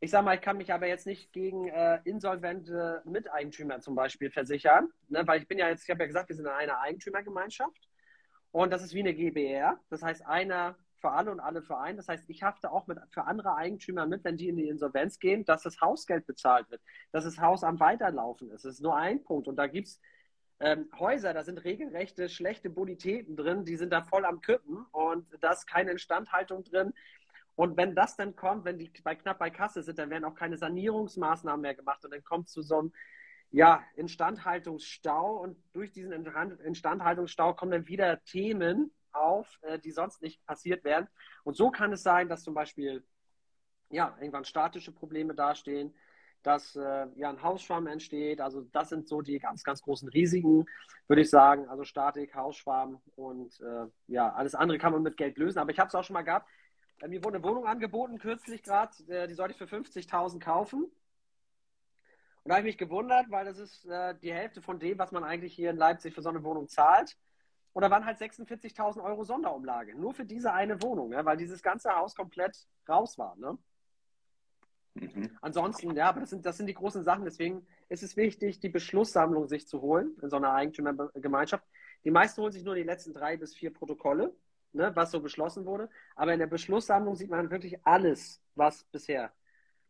[0.00, 4.30] Ich sage mal, ich kann mich aber jetzt nicht gegen äh, insolvente Miteigentümer zum Beispiel
[4.30, 5.26] versichern, ne?
[5.26, 7.88] weil ich bin ja jetzt, ich habe ja gesagt, wir sind in einer Eigentümergemeinschaft
[8.52, 9.80] und das ist wie eine GBR.
[9.90, 11.96] Das heißt, einer für alle und alle für einen.
[11.96, 15.18] Das heißt, ich hafte auch mit, für andere Eigentümer mit, wenn die in die Insolvenz
[15.18, 16.82] gehen, dass das Hausgeld bezahlt wird,
[17.12, 18.64] dass das Haus am Weiterlaufen ist.
[18.64, 19.48] Das ist nur ein Punkt.
[19.48, 20.00] Und da gibt es
[20.60, 25.26] ähm, Häuser, da sind regelrechte schlechte Bonitäten drin, die sind da voll am Kippen und
[25.40, 26.92] da ist keine Instandhaltung drin.
[27.54, 30.34] Und wenn das dann kommt, wenn die bei knapp bei Kasse sind, dann werden auch
[30.34, 32.92] keine Sanierungsmaßnahmen mehr gemacht und dann kommt es zu so einem
[33.50, 40.44] ja, Instandhaltungsstau und durch diesen Instandhaltungsstau kommen dann wieder Themen auf, äh, die sonst nicht
[40.46, 41.08] passiert wären.
[41.44, 43.04] Und so kann es sein, dass zum Beispiel
[43.90, 45.94] ja, irgendwann statische Probleme dastehen,
[46.42, 48.40] dass äh, ja ein Hausschwamm entsteht.
[48.40, 50.66] Also das sind so die ganz, ganz großen Risiken,
[51.06, 51.68] würde ich sagen.
[51.68, 55.58] Also Statik, Hausschwamm und äh, ja, alles andere kann man mit Geld lösen.
[55.58, 56.48] Aber ich habe es auch schon mal gehabt.
[57.00, 58.92] Äh, mir wurde eine Wohnung angeboten, kürzlich gerade.
[59.08, 60.84] Äh, die sollte ich für 50.000 kaufen.
[60.84, 63.84] Und da habe ich mich gewundert, weil das ist
[64.22, 67.18] die Hälfte von dem, was man eigentlich hier in Leipzig für so eine Wohnung zahlt.
[67.78, 69.94] Und da waren halt 46.000 Euro Sonderumlage.
[69.94, 73.36] Nur für diese eine Wohnung, ja, weil dieses ganze Haus komplett raus war.
[73.36, 73.56] Ne?
[74.94, 75.38] Mhm.
[75.40, 77.24] Ansonsten, ja, aber das sind, das sind die großen Sachen.
[77.24, 81.64] Deswegen ist es wichtig, die Beschlusssammlung sich zu holen in so einer Eigentümergemeinschaft.
[82.02, 84.34] Die meisten holen sich nur die letzten drei bis vier Protokolle,
[84.72, 85.88] ne, was so beschlossen wurde.
[86.16, 89.32] Aber in der Beschlusssammlung sieht man wirklich alles, was bisher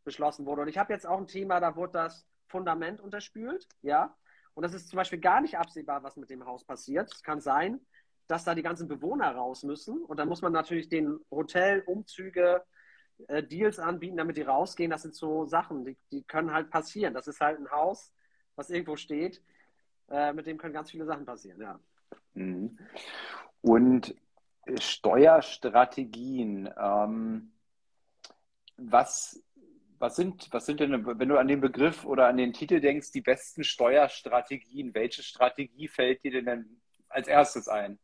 [0.04, 0.60] beschlossen wurde.
[0.60, 4.14] Und ich habe jetzt auch ein Thema, da wurde das Fundament unterspült, ja.
[4.54, 7.12] Und das ist zum Beispiel gar nicht absehbar, was mit dem Haus passiert.
[7.12, 7.80] Es kann sein,
[8.26, 10.04] dass da die ganzen Bewohner raus müssen.
[10.04, 12.62] Und dann muss man natürlich den Hotel, Umzüge,
[13.26, 14.90] äh, Deals anbieten, damit die rausgehen.
[14.90, 17.14] Das sind so Sachen, die, die können halt passieren.
[17.14, 18.12] Das ist halt ein Haus,
[18.54, 19.42] was irgendwo steht.
[20.10, 21.80] Äh, mit dem können ganz viele Sachen passieren, ja.
[22.34, 22.78] Mhm.
[23.60, 24.14] Und
[24.78, 27.52] Steuerstrategien, ähm,
[28.76, 29.42] was,
[29.98, 33.12] was, sind, was sind denn, wenn du an den Begriff oder an den Titel denkst,
[33.12, 37.98] die besten Steuerstrategien, welche Strategie fällt dir denn als erstes ein?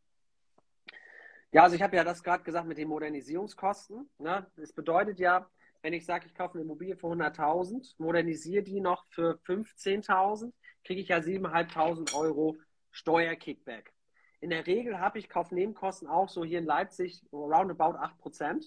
[1.51, 4.09] Ja, also ich habe ja das gerade gesagt mit den Modernisierungskosten.
[4.17, 4.45] Ne?
[4.57, 5.49] Das bedeutet ja,
[5.81, 10.51] wenn ich sage, ich kaufe eine Immobilie für 100.000, modernisiere die noch für 15.000,
[10.83, 12.57] kriege ich ja 7.500 Euro
[12.91, 13.93] Steuerkickback.
[14.41, 18.63] in der Regel habe ich Kaufnebenkosten auch so hier in Leipzig roundabout 8%,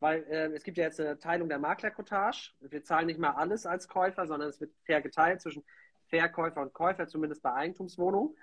[0.00, 2.52] weil äh, es gibt ja jetzt eine Teilung der Maklerkotage.
[2.60, 5.64] Wir zahlen nicht mal alles als Käufer, sondern es wird fair geteilt zwischen
[6.06, 8.36] Verkäufer und Käufer, zumindest bei Eigentumswohnungen.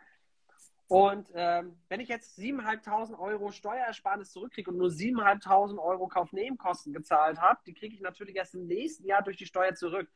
[0.87, 7.39] Und ähm, wenn ich jetzt 7.500 Euro Steuerersparnis zurückkriege und nur 7.500 Euro Kaufnebenkosten gezahlt
[7.41, 10.07] habe, die kriege ich natürlich erst im nächsten Jahr durch die Steuer zurück.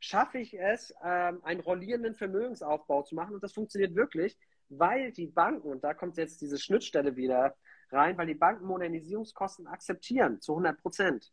[0.00, 4.36] Schaffe ich es, ähm, einen rollierenden Vermögensaufbau zu machen und das funktioniert wirklich,
[4.68, 7.56] weil die Banken, und da kommt jetzt diese Schnittstelle wieder
[7.92, 11.32] rein, weil die Banken Modernisierungskosten akzeptieren zu 100 Prozent.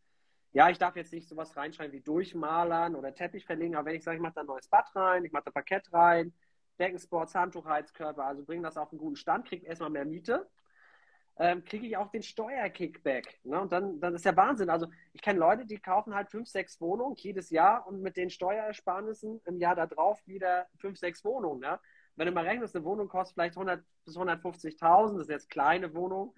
[0.52, 4.04] Ja, ich darf jetzt nicht sowas reinschreiben wie Durchmalern oder Teppich verlegen, aber wenn ich
[4.04, 6.34] sage, ich mache da ein neues Bad rein, ich mache da Parkett rein,
[6.80, 10.50] Deckensports, Handtuchheizkörper, also bringen das auf einen guten Stand, kriege erstmal mehr Miete,
[11.38, 13.40] ähm, kriege ich auch den Steuerkickback.
[13.44, 13.60] Ne?
[13.60, 14.70] Und dann, dann ist ja Wahnsinn.
[14.70, 18.30] Also ich kenne Leute, die kaufen halt fünf, sechs Wohnungen jedes Jahr und mit den
[18.30, 21.60] Steuerersparnissen im Jahr darauf wieder fünf, sechs Wohnungen.
[21.60, 21.80] Ne?
[22.16, 25.94] Wenn du mal rechnest, eine Wohnung kostet vielleicht 100 bis 150.000, das ist jetzt kleine
[25.94, 26.34] Wohnung,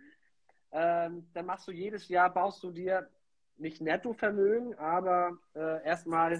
[0.77, 3.09] ähm, dann machst du jedes Jahr, baust du dir
[3.57, 6.39] nicht Nettovermögen, aber äh, erstmal,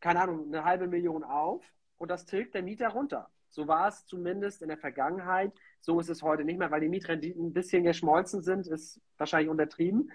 [0.00, 1.64] keine Ahnung, eine halbe Million auf
[1.96, 3.30] und das tilgt der Mieter runter.
[3.48, 5.52] So war es zumindest in der Vergangenheit.
[5.78, 9.48] So ist es heute nicht mehr, weil die Mietrenditen ein bisschen geschmolzen sind, ist wahrscheinlich
[9.48, 10.10] untertrieben.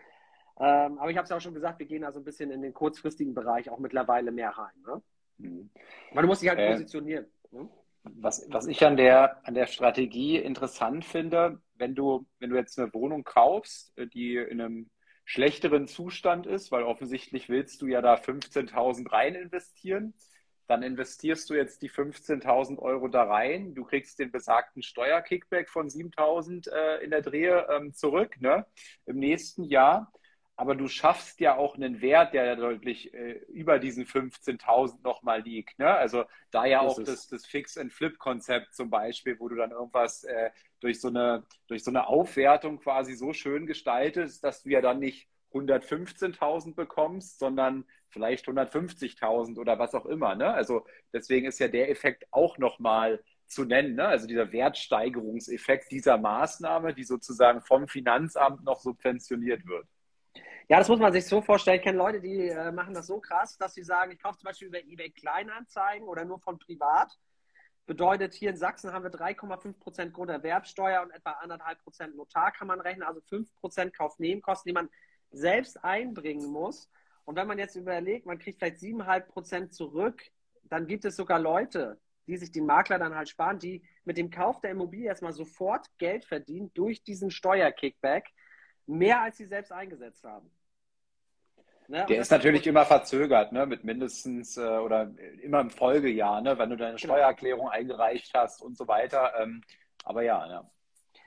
[0.60, 2.62] Ähm, aber ich habe es ja auch schon gesagt, wir gehen also ein bisschen in
[2.62, 4.74] den kurzfristigen Bereich auch mittlerweile mehr rein.
[4.86, 5.02] Ne?
[5.38, 5.70] Mhm.
[6.12, 7.28] Aber du musst dich halt äh, positionieren.
[7.52, 7.70] Ne?
[8.16, 12.80] Was, was ich an der, an der Strategie interessant finde, wenn du, wenn du jetzt
[12.80, 14.90] eine Wohnung kaufst, die in einem
[15.26, 20.14] schlechteren Zustand ist, weil offensichtlich willst du ja da 15.000 rein investieren
[20.70, 25.90] dann investierst du jetzt die 15.000 Euro da rein, du kriegst den besagten Steuerkickback von
[25.90, 28.68] 7.000 äh, in der Drehe ähm, zurück ne,
[29.08, 30.14] im nächsten Jahr.
[30.60, 35.42] Aber du schaffst ja auch einen Wert, der ja deutlich äh, über diesen 15.000 nochmal
[35.42, 35.80] liegt.
[35.80, 35.88] Ne?
[35.88, 40.50] Also da ja das auch das, das Fix-and-Flip-Konzept zum Beispiel, wo du dann irgendwas äh,
[40.82, 45.00] durch, so eine, durch so eine Aufwertung quasi so schön gestaltest, dass du ja dann
[45.00, 50.36] nicht 115.000 bekommst, sondern vielleicht 150.000 oder was auch immer.
[50.36, 50.54] Ne?
[50.54, 53.96] Also deswegen ist ja der Effekt auch nochmal zu nennen.
[53.96, 54.06] Ne?
[54.06, 59.88] Also dieser Wertsteigerungseffekt dieser Maßnahme, die sozusagen vom Finanzamt noch subventioniert wird.
[60.72, 61.78] Ja, das muss man sich so vorstellen.
[61.78, 64.46] Ich kenne Leute, die äh, machen das so krass, dass sie sagen, ich kaufe zum
[64.46, 67.18] Beispiel über eBay Kleinanzeigen oder nur von privat.
[67.88, 72.68] Bedeutet, hier in Sachsen haben wir 3,5 Prozent Grunderwerbsteuer und etwa 1,5 Prozent Notar kann
[72.68, 74.90] man rechnen, also 5 Prozent Kaufnebenkosten, die man
[75.32, 76.88] selbst einbringen muss.
[77.26, 80.22] Und wenn man jetzt überlegt, man kriegt vielleicht 7,5 Prozent zurück,
[80.66, 84.30] dann gibt es sogar Leute, die sich den Makler dann halt sparen, die mit dem
[84.30, 88.30] Kauf der Immobilie erstmal sofort Geld verdienen durch diesen Steuerkickback,
[88.86, 90.52] mehr als sie selbst eingesetzt haben.
[91.90, 92.06] Ne?
[92.08, 93.66] Der ist natürlich immer verzögert, ne?
[93.66, 96.56] mit mindestens äh, oder immer im Folgejahr, ne?
[96.60, 97.16] wenn du deine genau.
[97.16, 99.34] Steuererklärung eingereicht hast und so weiter.
[99.40, 99.64] Ähm,
[100.04, 100.70] aber ja, ja.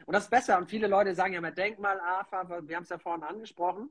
[0.07, 0.59] Und das ist besser.
[0.59, 3.91] Und viele Leute sagen ja immer Denkmal-AFA, wir haben es ja vorhin angesprochen.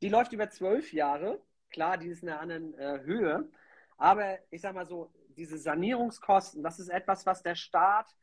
[0.00, 1.42] Die läuft über zwölf Jahre.
[1.70, 3.50] Klar, die ist in einer anderen äh, Höhe.
[3.96, 8.14] Aber ich sag mal so, diese Sanierungskosten, das ist etwas, was der Staat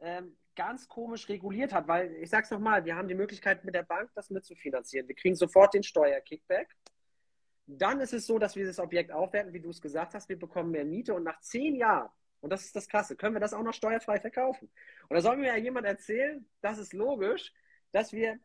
[0.00, 3.82] ähm, ganz komisch reguliert hat, weil ich sag's nochmal, wir haben die Möglichkeit mit der
[3.82, 5.08] Bank das mitzufinanzieren.
[5.08, 6.68] Wir kriegen sofort den Steuerkickback.
[7.66, 10.38] Dann ist es so, dass wir das Objekt aufwerten, wie du es gesagt hast, wir
[10.38, 13.54] bekommen mehr Miete und nach zehn Jahren, und das ist das Krasse, können wir das
[13.54, 14.70] auch noch steuerfrei verkaufen.
[15.08, 17.52] Und da soll mir ja jemand erzählen, das ist logisch,
[17.92, 18.38] dass wir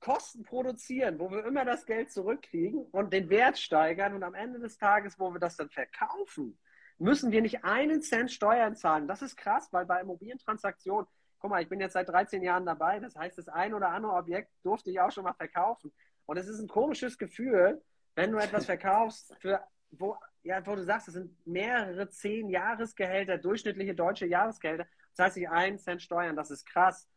[0.00, 4.60] Kosten produzieren, wo wir immer das Geld zurückkriegen und den Wert steigern und am Ende
[4.60, 6.58] des Tages, wo wir das dann verkaufen,
[6.98, 9.08] müssen wir nicht einen Cent Steuern zahlen.
[9.08, 11.06] Das ist krass, weil bei Immobilientransaktionen,
[11.38, 14.12] guck mal, ich bin jetzt seit 13 Jahren dabei, das heißt, das ein oder andere
[14.12, 15.92] Objekt durfte ich auch schon mal verkaufen.
[16.26, 17.82] Und es ist ein komisches Gefühl,
[18.18, 23.38] wenn du etwas verkaufst, für, wo, ja, wo du sagst, es sind mehrere zehn Jahresgehälter,
[23.38, 27.08] durchschnittliche deutsche Jahresgehälter, das heißt nicht einen Cent Steuern, das ist krass.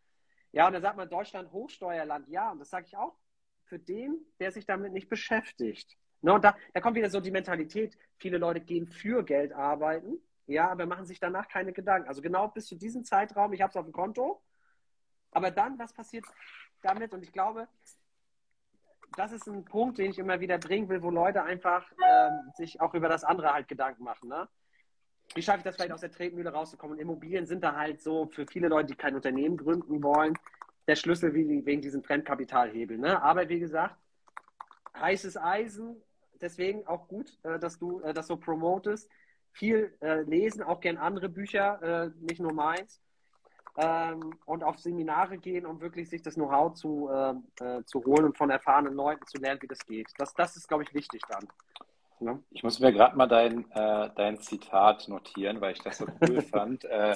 [0.51, 2.27] Ja, und dann sagt man Deutschland Hochsteuerland.
[2.29, 3.17] Ja, und das sage ich auch
[3.63, 5.97] für den, der sich damit nicht beschäftigt.
[6.21, 10.19] Ne, und da, da kommt wieder so die Mentalität, viele Leute gehen für Geld arbeiten,
[10.45, 12.09] ja, aber machen sich danach keine Gedanken.
[12.09, 14.39] Also genau bis zu diesem Zeitraum, ich habe es auf dem Konto,
[15.31, 16.25] aber dann, was passiert
[16.83, 17.11] damit?
[17.11, 17.67] Und ich glaube,
[19.15, 22.79] das ist ein Punkt, den ich immer wieder bringen will, wo Leute einfach ähm, sich
[22.81, 24.29] auch über das andere halt Gedanken machen.
[24.29, 24.47] Ne?
[25.35, 26.97] wie schaffe ich das vielleicht aus der Tretmühle rauszukommen?
[26.97, 30.37] Und Immobilien sind da halt so für viele Leute, die kein Unternehmen gründen wollen,
[30.87, 32.97] der Schlüssel wegen diesem Fremdkapitalhebel.
[32.97, 33.21] Ne?
[33.21, 33.95] Aber wie gesagt,
[34.97, 36.01] heißes Eisen,
[36.41, 39.09] deswegen auch gut, äh, dass du äh, das so promotest.
[39.53, 43.01] Viel äh, lesen, auch gern andere Bücher, nicht nur meins.
[43.77, 47.09] Ähm, und auf Seminare gehen, um wirklich sich das Know-how zu,
[47.85, 50.07] zu holen und von erfahrenen Leuten zu lernen, wie das geht.
[50.17, 51.47] Das, das ist, glaube ich, wichtig dann.
[52.21, 52.43] Ne?
[52.51, 56.41] Ich muss mir gerade mal dein, äh, dein Zitat notieren, weil ich das so cool
[56.41, 56.85] fand.
[56.85, 57.15] Äh,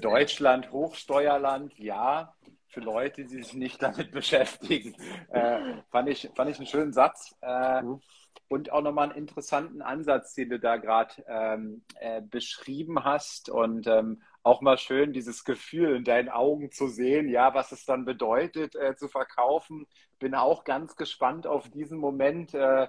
[0.00, 2.34] Deutschland, Hochsteuerland, ja,
[2.68, 4.94] für Leute, die sich nicht damit beschäftigen.
[5.30, 5.58] Äh,
[5.90, 7.34] fand, ich, fand ich einen schönen Satz.
[7.42, 8.00] Äh, mhm.
[8.48, 13.48] Und auch nochmal einen interessanten Ansatz, den du da gerade ähm, äh, beschrieben hast.
[13.48, 17.84] Und ähm, auch mal schön, dieses Gefühl in deinen Augen zu sehen, ja, was es
[17.86, 19.86] dann bedeutet, äh, zu verkaufen.
[20.18, 22.54] Bin auch ganz gespannt auf diesen Moment.
[22.54, 22.88] Äh,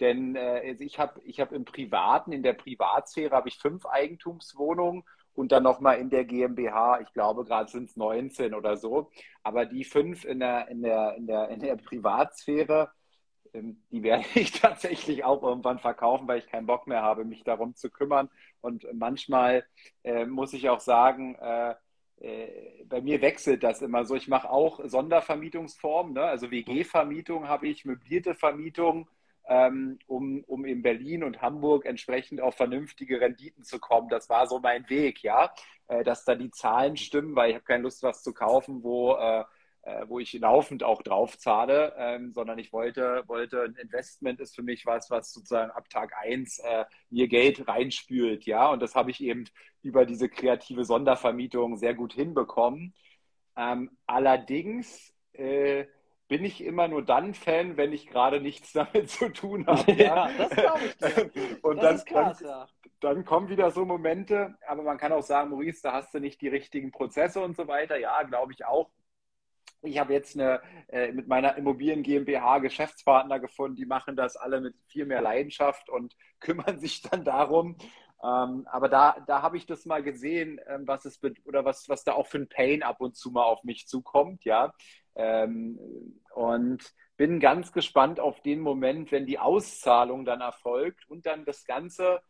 [0.00, 5.04] denn äh, ich habe ich hab im Privaten, in der Privatsphäre habe ich fünf Eigentumswohnungen
[5.34, 9.10] und dann nochmal in der GmbH, ich glaube gerade sind es 19 oder so.
[9.42, 12.90] Aber die fünf in der, in der, in der, in der Privatsphäre,
[13.90, 17.74] die werde ich tatsächlich auch irgendwann verkaufen, weil ich keinen Bock mehr habe, mich darum
[17.74, 18.28] zu kümmern.
[18.60, 19.64] Und manchmal
[20.04, 21.74] äh, muss ich auch sagen, äh,
[22.18, 24.14] äh, bei mir wechselt das immer so.
[24.14, 26.22] Ich mache auch Sondervermietungsformen, ne?
[26.22, 29.08] also WG-Vermietung habe ich, möblierte Vermietung,
[29.48, 34.08] ähm, um, um in Berlin und Hamburg entsprechend auf vernünftige Renditen zu kommen.
[34.08, 35.52] Das war so mein Weg, ja,
[35.88, 39.14] äh, dass da die Zahlen stimmen, weil ich habe keine Lust, was zu kaufen, wo
[39.14, 39.44] äh,
[40.08, 44.62] wo ich laufend auch drauf zahle, ähm, sondern ich wollte, wollte, ein Investment ist für
[44.62, 49.10] mich was, was sozusagen ab Tag 1 äh, mir Geld reinspült, ja, und das habe
[49.10, 49.44] ich eben
[49.82, 52.94] über diese kreative Sondervermietung sehr gut hinbekommen.
[53.56, 55.86] Ähm, allerdings äh,
[56.28, 59.92] bin ich immer nur dann Fan, wenn ich gerade nichts damit zu tun habe.
[59.96, 61.58] Ja, das glaube ich dir.
[61.62, 62.66] Und das dann, ist krass, ja.
[63.00, 66.40] dann kommen wieder so Momente, aber man kann auch sagen, Maurice, da hast du nicht
[66.40, 67.98] die richtigen Prozesse und so weiter.
[67.98, 68.90] Ja, glaube ich auch.
[69.82, 74.60] Ich habe jetzt eine, äh, mit meiner Immobilien GmbH Geschäftspartner gefunden, die machen das alle
[74.60, 77.76] mit viel mehr Leidenschaft und kümmern sich dann darum.
[78.22, 82.02] Ähm, aber da, da habe ich das mal gesehen, ähm, was es oder was, was
[82.02, 84.72] da auch für ein Pain ab und zu mal auf mich zukommt, ja.
[85.14, 85.78] Ähm,
[86.34, 91.64] und bin ganz gespannt auf den Moment, wenn die Auszahlung dann erfolgt und dann das
[91.64, 92.20] Ganze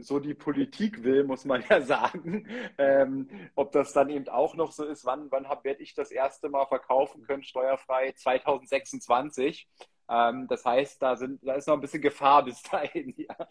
[0.00, 2.46] so die Politik will, muss man ja sagen.
[2.78, 6.48] Ähm, ob das dann eben auch noch so ist, wann, wann werde ich das erste
[6.48, 9.68] Mal verkaufen können, steuerfrei 2026.
[10.10, 13.14] Ähm, das heißt, da, sind, da ist noch ein bisschen Gefahr bis dahin.
[13.28, 13.46] Ja.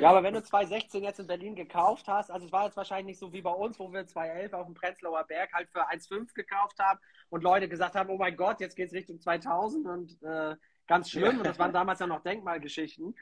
[0.00, 3.06] Ja, aber wenn du 2016 jetzt in Berlin gekauft hast, also es war jetzt wahrscheinlich
[3.06, 6.34] nicht so wie bei uns, wo wir 2011 auf dem Prenzlauer Berg halt für 1,5
[6.34, 6.98] gekauft haben
[7.30, 11.10] und Leute gesagt haben, oh mein Gott, jetzt geht es Richtung 2000 und äh, ganz
[11.10, 11.38] schlimm.
[11.38, 13.14] Und das waren damals ja noch Denkmalgeschichten.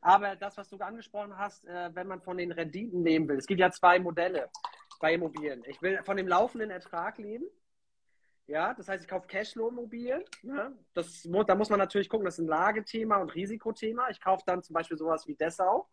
[0.00, 3.46] Aber das, was du angesprochen hast, äh, wenn man von den Renditen leben will, es
[3.46, 4.50] gibt ja zwei Modelle
[5.00, 5.62] bei Immobilien.
[5.66, 7.46] Ich will von dem laufenden Ertrag leben.
[8.46, 10.22] Ja, das heißt, ich kaufe Cashflow-Immobilien.
[10.42, 14.08] Ja, das, da muss man natürlich gucken, das ist ein Lagethema und Risikothema.
[14.10, 15.88] Ich kaufe dann zum Beispiel sowas wie Dessau.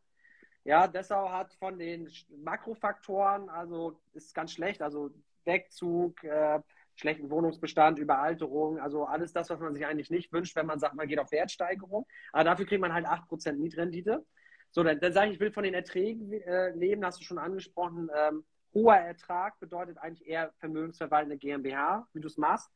[0.64, 2.10] Ja, Dessau hat von den
[2.44, 5.10] Makrofaktoren, also ist ganz schlecht, also
[5.46, 6.60] Wegzug, äh,
[6.96, 10.96] schlechten Wohnungsbestand, Überalterung, also alles das, was man sich eigentlich nicht wünscht, wenn man sagt,
[10.96, 12.06] man geht auf Wertsteigerung.
[12.32, 14.26] Aber dafür kriegt man halt 8% Mietrendite.
[14.72, 17.38] So, dann, dann sage ich, ich will von den Erträgen äh, leben, hast du schon
[17.38, 18.10] angesprochen.
[18.16, 22.72] Ähm, hoher Ertrag bedeutet eigentlich eher vermögensverwaltende GmbH, wie du es machst.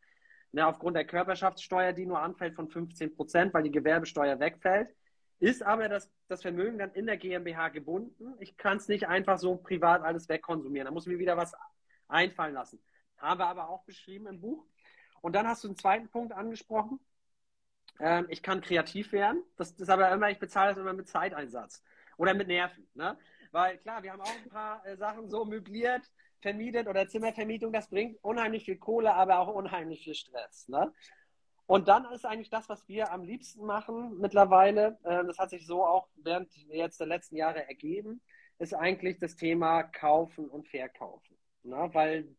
[0.51, 4.93] Ne, aufgrund der Körperschaftssteuer, die nur anfällt von 15% weil die Gewerbesteuer wegfällt.
[5.39, 8.33] Ist aber das, das Vermögen dann in der GmbH gebunden.
[8.39, 10.85] Ich kann es nicht einfach so privat alles wegkonsumieren.
[10.85, 11.53] Da muss ich mir wieder was
[12.07, 12.79] einfallen lassen.
[13.17, 14.65] Haben wir aber auch beschrieben im Buch.
[15.21, 16.99] Und dann hast du einen zweiten Punkt angesprochen.
[17.99, 19.43] Ähm, ich kann kreativ werden.
[19.55, 21.83] Das, ist aber immer, ich bezahle das immer mit Zeiteinsatz
[22.17, 22.87] oder mit Nerven.
[22.93, 23.17] Ne?
[23.51, 26.03] Weil klar, wir haben auch ein paar äh, Sachen so möbliert,
[26.41, 27.73] vermietet oder Zimmervermietung.
[27.73, 30.67] Das bringt unheimlich viel Kohle, aber auch unheimlich viel Stress.
[30.67, 30.93] Ne?
[31.65, 35.65] Und dann ist eigentlich das, was wir am liebsten machen mittlerweile, äh, das hat sich
[35.65, 38.21] so auch während jetzt der letzten Jahre ergeben,
[38.59, 41.37] ist eigentlich das Thema Kaufen und Verkaufen.
[41.63, 41.89] Ne?
[41.93, 42.35] Weil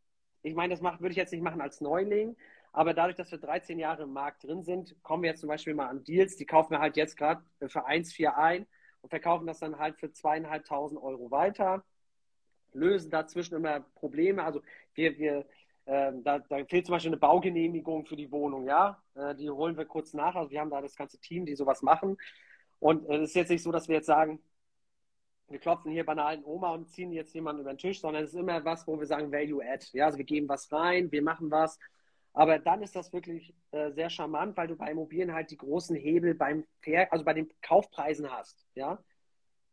[0.49, 2.37] ich meine, das würde ich jetzt nicht machen als Neuling,
[2.73, 5.75] aber dadurch, dass wir 13 Jahre im Markt drin sind, kommen wir jetzt zum Beispiel
[5.75, 8.67] mal an Deals, die kaufen wir halt jetzt gerade für 1,4 ein
[9.03, 11.85] und verkaufen das dann halt für zweieinhalbtausend Euro weiter,
[12.73, 14.45] lösen dazwischen immer Probleme.
[14.45, 14.63] Also
[14.95, 15.47] wir, wir
[15.87, 19.03] ähm, da, da, fehlt zum Beispiel eine Baugenehmigung für die Wohnung, ja.
[19.15, 20.35] Äh, die holen wir kurz nach.
[20.35, 22.19] Also wir haben da das ganze Team, die sowas machen.
[22.79, 24.39] Und äh, es ist jetzt nicht so, dass wir jetzt sagen,
[25.49, 28.25] wir klopfen hier bei einer alten Oma und ziehen jetzt jemanden über den Tisch, sondern
[28.25, 29.87] es ist immer was, wo wir sagen Value Add.
[29.93, 31.79] Ja, also wir geben was rein, wir machen was.
[32.35, 35.97] Aber dann ist das wirklich äh, sehr charmant, weil du bei Immobilien halt die großen
[35.97, 38.67] Hebel beim Ver also bei den Kaufpreisen hast.
[38.75, 39.03] Ja,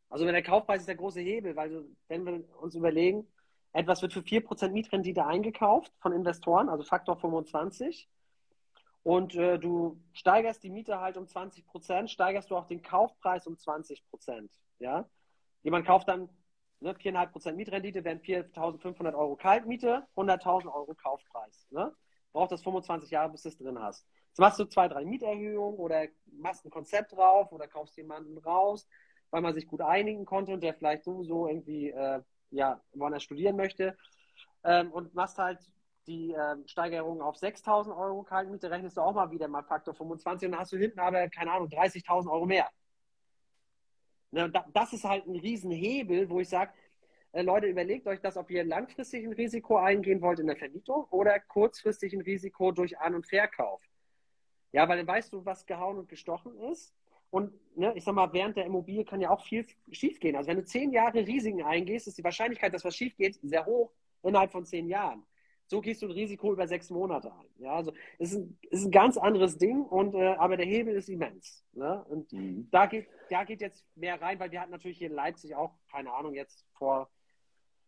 [0.09, 3.27] also wenn der Kaufpreis ist der große Hebel, weil du, wenn wir uns überlegen,
[3.73, 8.09] etwas wird für 4% Mietrendite eingekauft von Investoren, also Faktor 25.
[9.03, 13.55] Und äh, du steigerst die Miete halt um 20%, steigerst du auch den Kaufpreis um
[13.55, 14.49] 20%.
[14.79, 15.07] Ja?
[15.65, 16.29] Jemand kauft dann
[16.79, 21.67] ne, 4,5% Mietrendite, wären 4.500 Euro Kaltmiete, 100.000 Euro Kaufpreis.
[21.71, 21.93] Ne?
[22.31, 24.07] Braucht das 25 Jahre, bis du es drin hast.
[24.29, 26.05] Jetzt machst du zwei, drei Mieterhöhungen oder
[26.37, 28.87] machst ein Konzept drauf oder kaufst jemanden raus
[29.35, 33.57] weil man sich gut einigen konnte und der vielleicht sowieso irgendwie äh, ja, woanders studieren
[33.57, 33.97] möchte.
[34.63, 35.59] Ähm, und machst halt
[36.07, 40.47] die äh, Steigerung auf 6.000 Euro Kaltmiete, rechnest du auch mal wieder mal Faktor 25
[40.47, 42.69] und dann hast du hinten aber, keine Ahnung, 30.000 Euro mehr.
[44.35, 46.73] Ne, da, das ist halt ein Riesenhebel, wo ich sage,
[47.31, 51.05] äh, Leute, überlegt euch das, ob ihr langfristig ein Risiko eingehen wollt in der Vermietung
[51.09, 53.81] oder kurzfristig ein Risiko durch An- und Verkauf.
[54.73, 56.93] Ja, weil dann weißt du, was gehauen und gestochen ist.
[57.29, 60.35] Und ne, ich sag mal, während der Immobilie kann ja auch viel schief gehen.
[60.35, 63.65] Also wenn du zehn Jahre Risiken eingehst, ist die Wahrscheinlichkeit, dass was schief geht, sehr
[63.65, 65.25] hoch innerhalb von zehn Jahren.
[65.67, 67.47] So gehst du ein Risiko über sechs Monate ein.
[67.57, 70.95] Ja, also es ist ein, ist ein ganz anderes Ding, und, äh, aber der Hebel
[70.95, 71.63] ist immens.
[71.73, 72.03] Ne?
[72.05, 72.67] Und mhm.
[72.71, 75.73] da, geht, da geht jetzt mehr rein, weil wir hatten natürlich hier in Leipzig auch,
[75.91, 77.09] keine Ahnung, jetzt vor,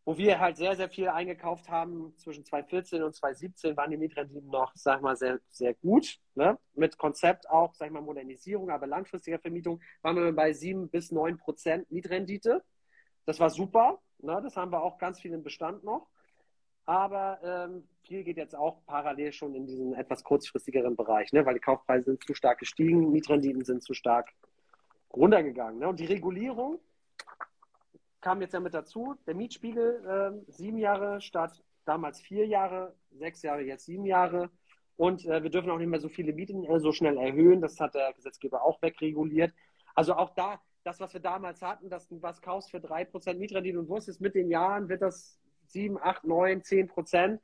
[0.05, 4.49] wo wir halt sehr, sehr viel eingekauft haben, zwischen 2014 und 2017 waren die Mietrenditen
[4.49, 6.17] noch, sag mal, sehr, sehr gut.
[6.33, 6.57] Ne?
[6.73, 11.11] Mit Konzept auch, sag ich mal, Modernisierung, aber langfristiger Vermietung waren wir bei sieben bis
[11.11, 12.63] neun Prozent Mietrendite.
[13.25, 13.99] Das war super.
[14.19, 14.39] Ne?
[14.41, 16.07] Das haben wir auch ganz viel im Bestand noch.
[16.87, 21.45] Aber ähm, viel geht jetzt auch parallel schon in diesen etwas kurzfristigeren Bereich, ne?
[21.45, 24.29] weil die Kaufpreise sind zu stark gestiegen, Mietrenditen sind zu stark
[25.13, 25.79] runtergegangen.
[25.79, 25.89] Ne?
[25.89, 26.79] Und die Regulierung
[28.21, 29.15] kam jetzt ja mit dazu.
[29.27, 34.49] Der Mietspiegel äh, sieben Jahre statt damals vier Jahre, sechs Jahre, jetzt sieben Jahre.
[34.95, 37.59] Und äh, wir dürfen auch nicht mehr so viele Mieten äh, so schnell erhöhen.
[37.59, 39.53] Das hat der Gesetzgeber auch wegreguliert.
[39.93, 43.41] Also auch da, das, was wir damals hatten, dass du was kaufst für drei Prozent
[43.41, 47.41] Mietrendite und wusstest, mit den Jahren wird das 7, 8, 9, 10 Prozent.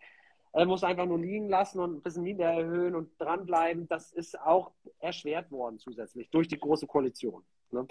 [0.54, 3.88] Er muss einfach nur liegen lassen und ein bisschen Miete erhöhen und dranbleiben.
[3.88, 7.44] Das ist auch erschwert worden zusätzlich durch die Große Koalition.
[7.72, 7.88] Ne?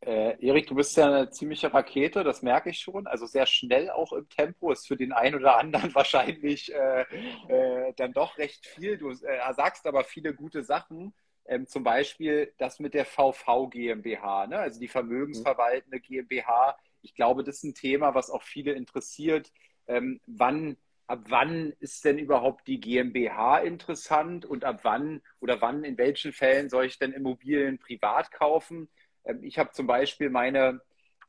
[0.00, 3.06] Äh, Erik, du bist ja eine ziemliche Rakete, das merke ich schon.
[3.06, 7.04] Also sehr schnell auch im Tempo ist für den einen oder anderen wahrscheinlich äh,
[7.48, 8.98] äh, dann doch recht viel.
[8.98, 11.14] Du äh, sagst aber viele gute Sachen.
[11.46, 14.58] Ähm, zum Beispiel das mit der VV GmbH, ne?
[14.58, 19.52] also die vermögensverwaltende GmbH, ich glaube, das ist ein Thema, was auch viele interessiert.
[19.86, 25.84] Ähm, wann, ab wann ist denn überhaupt die GmbH interessant und ab wann oder wann,
[25.84, 28.88] in welchen Fällen soll ich denn Immobilien privat kaufen?
[29.24, 30.80] Ähm, ich habe zum Beispiel meine,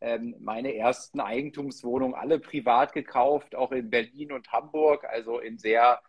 [0.02, 6.02] ähm, meine ersten Eigentumswohnungen alle privat gekauft, auch in Berlin und Hamburg, also in sehr,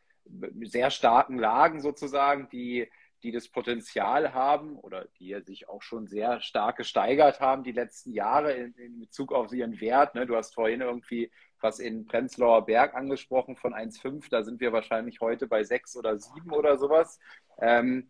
[0.62, 2.88] sehr starken Lagen sozusagen, die
[3.22, 8.12] die das Potenzial haben oder die sich auch schon sehr stark gesteigert haben die letzten
[8.12, 10.14] Jahre in, in Bezug auf ihren Wert.
[10.14, 10.26] Ne?
[10.26, 15.20] Du hast vorhin irgendwie was in Prenzlauer Berg angesprochen von 1,5, da sind wir wahrscheinlich
[15.20, 17.18] heute bei 6 oder 7 oder sowas.
[17.59, 18.09] Ähm,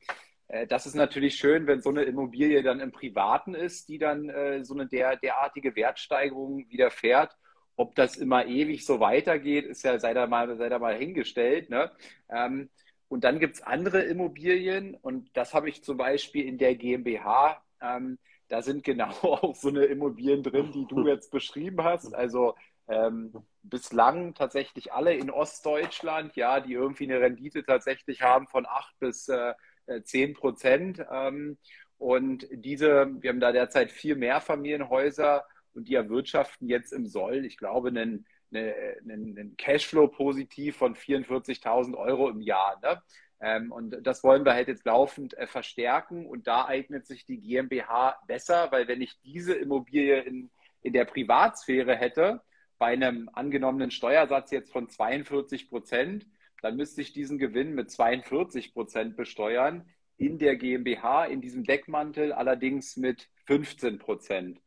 [0.49, 4.29] äh, das ist natürlich schön, wenn so eine Immobilie dann im Privaten ist, die dann
[4.29, 7.37] äh, so eine der, derartige Wertsteigerung widerfährt.
[7.77, 11.69] Ob das immer ewig so weitergeht, ist ja, sei da mal, sei da mal hingestellt.
[11.69, 11.91] Ne?
[12.31, 12.71] Ähm,
[13.09, 17.63] und dann gibt es andere Immobilien und das habe ich zum Beispiel in der GmbH.
[17.81, 22.15] Ähm, da sind genau auch so eine Immobilien drin, die du jetzt beschrieben hast.
[22.15, 22.55] Also
[22.89, 28.99] ähm, bislang tatsächlich alle in Ostdeutschland, ja, die irgendwie eine Rendite tatsächlich haben von 8
[28.99, 29.55] bis äh,
[30.03, 31.05] 10 Prozent.
[31.11, 31.59] Ähm,
[31.99, 37.57] und diese, wir haben da derzeit vier Mehrfamilienhäuser und die erwirtschaften jetzt im Soll, ich
[37.57, 42.79] glaube, einen eine, einen Cashflow positiv von 44.000 Euro im Jahr.
[42.83, 43.03] Ne?
[43.41, 46.27] Ähm, und das wollen wir halt jetzt laufend äh, verstärken.
[46.27, 50.51] Und da eignet sich die GmbH besser, weil wenn ich diese Immobilie in,
[50.83, 52.43] in der Privatsphäre hätte,
[52.79, 56.27] bei einem angenommenen Steuersatz jetzt von 42 Prozent,
[56.63, 59.89] dann müsste ich diesen Gewinn mit 42 Prozent besteuern.
[60.19, 64.61] In der GmbH, in diesem Deckmantel allerdings mit 15 Prozent.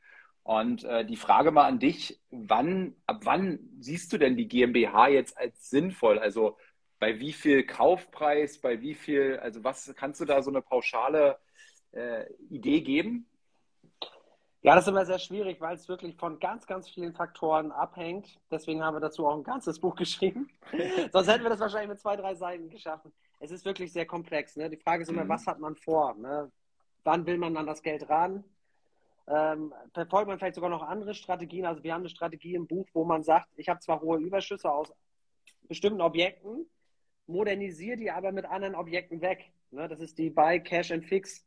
[0.49, 5.07] Und äh, die Frage mal an dich, wann, ab wann siehst du denn die GmbH
[5.07, 6.17] jetzt als sinnvoll?
[6.17, 6.57] Also
[6.97, 11.37] bei wie viel Kaufpreis, bei wie viel, also was kannst du da so eine pauschale
[11.91, 13.29] äh, Idee geben?
[14.63, 18.39] Ja, das ist immer sehr schwierig, weil es wirklich von ganz, ganz vielen Faktoren abhängt.
[18.49, 20.49] Deswegen haben wir dazu auch ein ganzes Buch geschrieben.
[21.13, 23.13] Sonst hätten wir das wahrscheinlich mit zwei, drei Seiten geschaffen.
[23.39, 24.55] Es ist wirklich sehr komplex.
[24.55, 24.67] Ne?
[24.67, 25.29] Die Frage ist immer, mhm.
[25.29, 26.15] was hat man vor?
[26.15, 26.51] Ne?
[27.03, 28.43] Wann will man an das Geld ran?
[29.29, 31.65] Ähm, verfolgt man vielleicht sogar noch andere Strategien.
[31.65, 34.71] Also wir haben eine Strategie im Buch, wo man sagt, ich habe zwar hohe Überschüsse
[34.71, 34.91] aus
[35.67, 36.67] bestimmten Objekten,
[37.27, 39.51] modernisiere die aber mit anderen Objekten weg.
[39.69, 39.87] Ne?
[39.87, 41.45] Das ist die Buy, Cash and Fix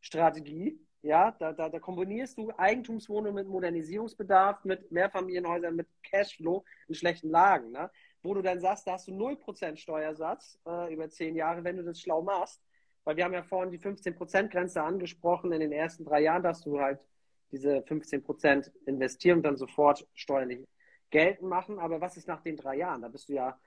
[0.00, 0.78] Strategie.
[1.00, 7.30] Ja, da, da, da kombinierst du Eigentumswohnungen mit Modernisierungsbedarf, mit Mehrfamilienhäusern, mit Cashflow in schlechten
[7.30, 7.72] Lagen.
[7.72, 7.90] Ne?
[8.22, 11.82] Wo du dann sagst, da hast du 0% Steuersatz äh, über zehn Jahre, wenn du
[11.82, 12.62] das schlau machst.
[13.04, 15.50] Weil wir haben ja vorhin die 15%-Grenze angesprochen.
[15.50, 17.00] In den ersten drei Jahren dass du halt
[17.52, 20.66] diese 15 Prozent investieren und dann sofort steuerlich
[21.10, 21.78] geltend machen.
[21.78, 23.02] Aber was ist nach den drei Jahren?
[23.02, 23.58] Da bist du ja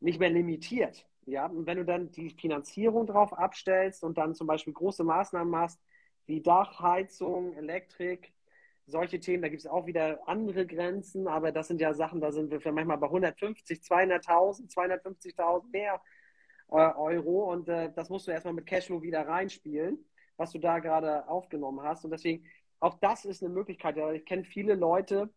[0.00, 1.06] nicht mehr limitiert.
[1.26, 5.50] Ja, und wenn du dann die Finanzierung drauf abstellst und dann zum Beispiel große Maßnahmen
[5.50, 5.80] machst,
[6.26, 8.32] wie Dach, Heizung, Elektrik,
[8.86, 12.30] solche Themen, da gibt es auch wieder andere Grenzen, aber das sind ja Sachen, da
[12.30, 16.00] sind wir manchmal bei 150, 200.000, 250.000 mehr
[16.68, 20.04] äh, Euro und äh, das musst du erstmal mit Cashflow wieder reinspielen,
[20.36, 22.44] was du da gerade aufgenommen hast und deswegen
[22.80, 23.96] auch das ist eine Möglichkeit.
[24.14, 25.30] Ich kenne viele Leute,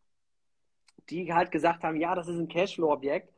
[1.10, 3.34] die halt gesagt haben, ja, das ist ein Cashflow-Objekt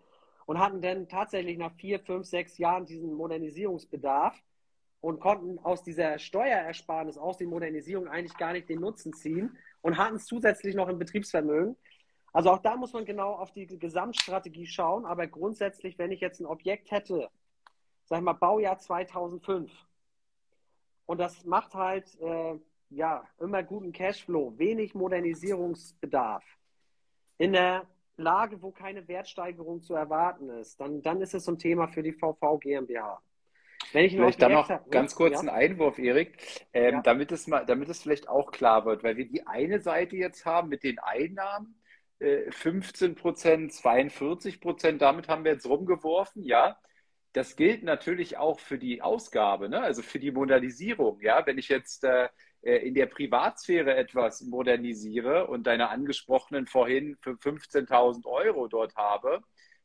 [0.45, 4.35] und hatten dann tatsächlich nach vier, fünf, sechs Jahren diesen Modernisierungsbedarf
[4.99, 9.97] und konnten aus dieser Steuerersparnis, aus der Modernisierung eigentlich gar nicht den Nutzen ziehen und
[9.97, 11.75] hatten es zusätzlich noch im Betriebsvermögen.
[12.33, 16.39] Also auch da muss man genau auf die Gesamtstrategie schauen, aber grundsätzlich, wenn ich jetzt
[16.39, 17.29] ein Objekt hätte,
[18.05, 19.71] sag ich mal Baujahr 2005
[21.05, 22.57] und das macht halt äh,
[22.91, 26.43] ja immer guten Cashflow, wenig Modernisierungsbedarf
[27.37, 27.87] in der
[28.17, 32.03] Lage, wo keine Wertsteigerung zu erwarten ist, dann, dann ist es so ein Thema für
[32.03, 33.21] die VV GmbH.
[33.93, 35.39] Wenn ich vielleicht dann noch habe, ganz kurz ja.
[35.39, 36.37] einen Einwurf, Erik,
[36.71, 37.01] ähm, ja.
[37.01, 40.45] damit, es mal, damit es vielleicht auch klar wird, weil wir die eine Seite jetzt
[40.45, 41.81] haben mit den Einnahmen,
[42.19, 46.77] äh, 15 Prozent, 42 Prozent, damit haben wir jetzt rumgeworfen, ja.
[47.33, 49.81] Das gilt natürlich auch für die Ausgabe, ne?
[49.81, 51.21] also für die Modernisierung.
[51.21, 52.27] Ja, wenn ich jetzt äh
[52.61, 59.41] in der Privatsphäre etwas modernisiere und deine angesprochenen vorhin für 15.000 Euro dort habe,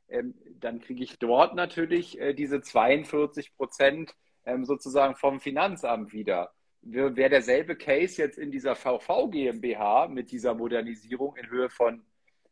[0.09, 4.15] ähm, dann kriege ich dort natürlich äh, diese 42 Prozent
[4.45, 6.53] ähm, sozusagen vom Finanzamt wieder.
[6.83, 12.05] Wäre derselbe Case jetzt in dieser VV GmbH mit dieser Modernisierung in Höhe von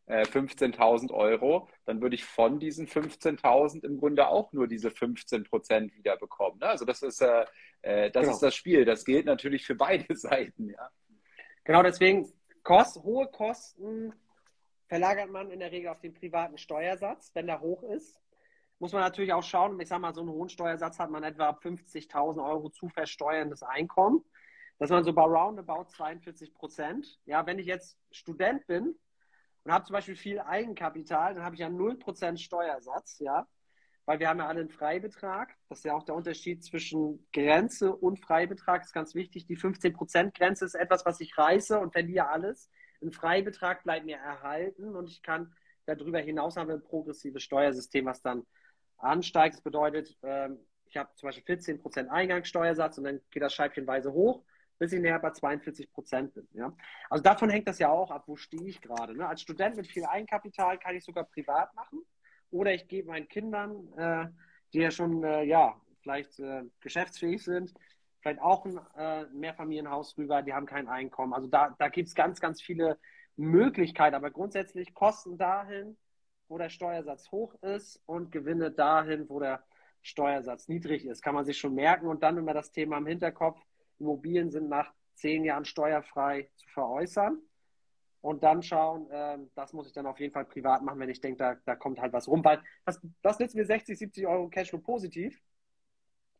[0.06, 5.44] äh, 15.000 Euro, dann würde ich von diesen 15.000 im Grunde auch nur diese 15
[5.44, 6.58] Prozent wieder bekommen.
[6.58, 6.66] Ne?
[6.66, 7.44] Also das ist, äh,
[7.82, 8.34] äh, das, genau.
[8.34, 8.84] ist das Spiel.
[8.84, 10.70] Das gilt natürlich für beide Seiten.
[10.70, 10.90] Ja?
[11.64, 12.30] Genau, deswegen
[12.62, 14.12] Kost, hohe Kosten
[14.88, 18.20] verlagert man in der Regel auf den privaten Steuersatz, wenn der hoch ist.
[18.78, 21.50] Muss man natürlich auch schauen, ich sage mal, so einen hohen Steuersatz hat man etwa
[21.50, 24.22] 50.000 Euro zu versteuerndes Einkommen.
[24.78, 27.18] Das man so bei roundabout 42 Prozent.
[27.24, 28.96] Ja, wenn ich jetzt Student bin
[29.64, 33.46] und habe zum Beispiel viel Eigenkapital, dann habe ich ja 0% Steuersatz, ja,
[34.04, 35.56] weil wir haben ja alle einen Freibetrag.
[35.68, 39.46] Das ist ja auch der Unterschied zwischen Grenze und Freibetrag, ist ganz wichtig.
[39.46, 42.70] Die 15% Grenze ist etwas, was ich reiße und verliere alles.
[43.02, 45.54] Ein Freibetrag bleibt mir erhalten und ich kann
[45.86, 48.46] darüber hinaus haben wir ein progressives Steuersystem, was dann
[48.98, 49.56] ansteigt.
[49.56, 54.44] Das bedeutet, ähm, ich habe zum Beispiel 14% Eingangssteuersatz und dann geht das scheibchenweise hoch,
[54.78, 56.48] bis ich näher bei 42% bin.
[56.52, 56.72] Ja?
[57.10, 59.16] Also davon hängt das ja auch ab, wo stehe ich gerade.
[59.16, 59.26] Ne?
[59.26, 62.00] Als Student mit viel Eigenkapital kann ich sogar privat machen
[62.50, 64.26] oder ich gebe meinen Kindern, äh,
[64.72, 67.72] die ja schon äh, ja, vielleicht äh, geschäftsfähig sind,
[68.20, 71.34] vielleicht auch ein äh, Mehrfamilienhaus rüber, die haben kein Einkommen.
[71.34, 72.98] Also da, da gibt es ganz, ganz viele
[73.36, 75.96] Möglichkeiten, aber grundsätzlich Kosten dahin,
[76.48, 79.64] wo der Steuersatz hoch ist und Gewinne dahin, wo der
[80.02, 81.22] Steuersatz niedrig ist.
[81.22, 83.60] Kann man sich schon merken und dann immer das Thema im Hinterkopf,
[83.98, 87.38] Immobilien sind nach zehn Jahren steuerfrei zu veräußern
[88.20, 91.20] und dann schauen, äh, das muss ich dann auf jeden Fall privat machen, wenn ich
[91.20, 94.48] denke, da, da kommt halt was rum, weil das, das nützt mir 60, 70 Euro
[94.48, 95.40] Cashflow positiv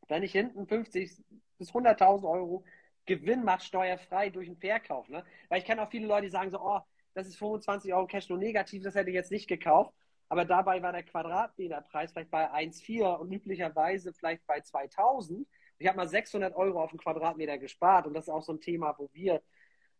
[0.08, 1.10] wenn ich hinten 50
[1.58, 2.64] bis 100.000 Euro
[3.06, 5.08] Gewinn mache, steuerfrei durch den Verkauf.
[5.08, 5.24] Ne?
[5.48, 6.80] Weil ich kenne auch viele Leute, die sagen so, oh,
[7.14, 9.94] das ist 25 Euro Cashflow negativ, das hätte ich jetzt nicht gekauft.
[10.28, 15.46] Aber dabei war der Quadratmeterpreis vielleicht bei 1,4 und üblicherweise vielleicht bei 2000.
[15.78, 18.60] Ich habe mal 600 Euro auf den Quadratmeter gespart und das ist auch so ein
[18.60, 19.42] Thema, wo wir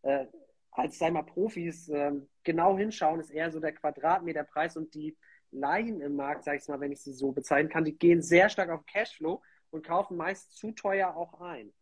[0.03, 0.25] äh,
[0.71, 2.11] als sei mal Profis äh,
[2.43, 5.17] genau hinschauen, ist eher so der Quadratmeterpreis und die
[5.51, 8.49] Laien im Markt, sag ich mal, wenn ich sie so bezeichnen kann, die gehen sehr
[8.49, 11.73] stark auf Cashflow und kaufen meist zu teuer auch ein.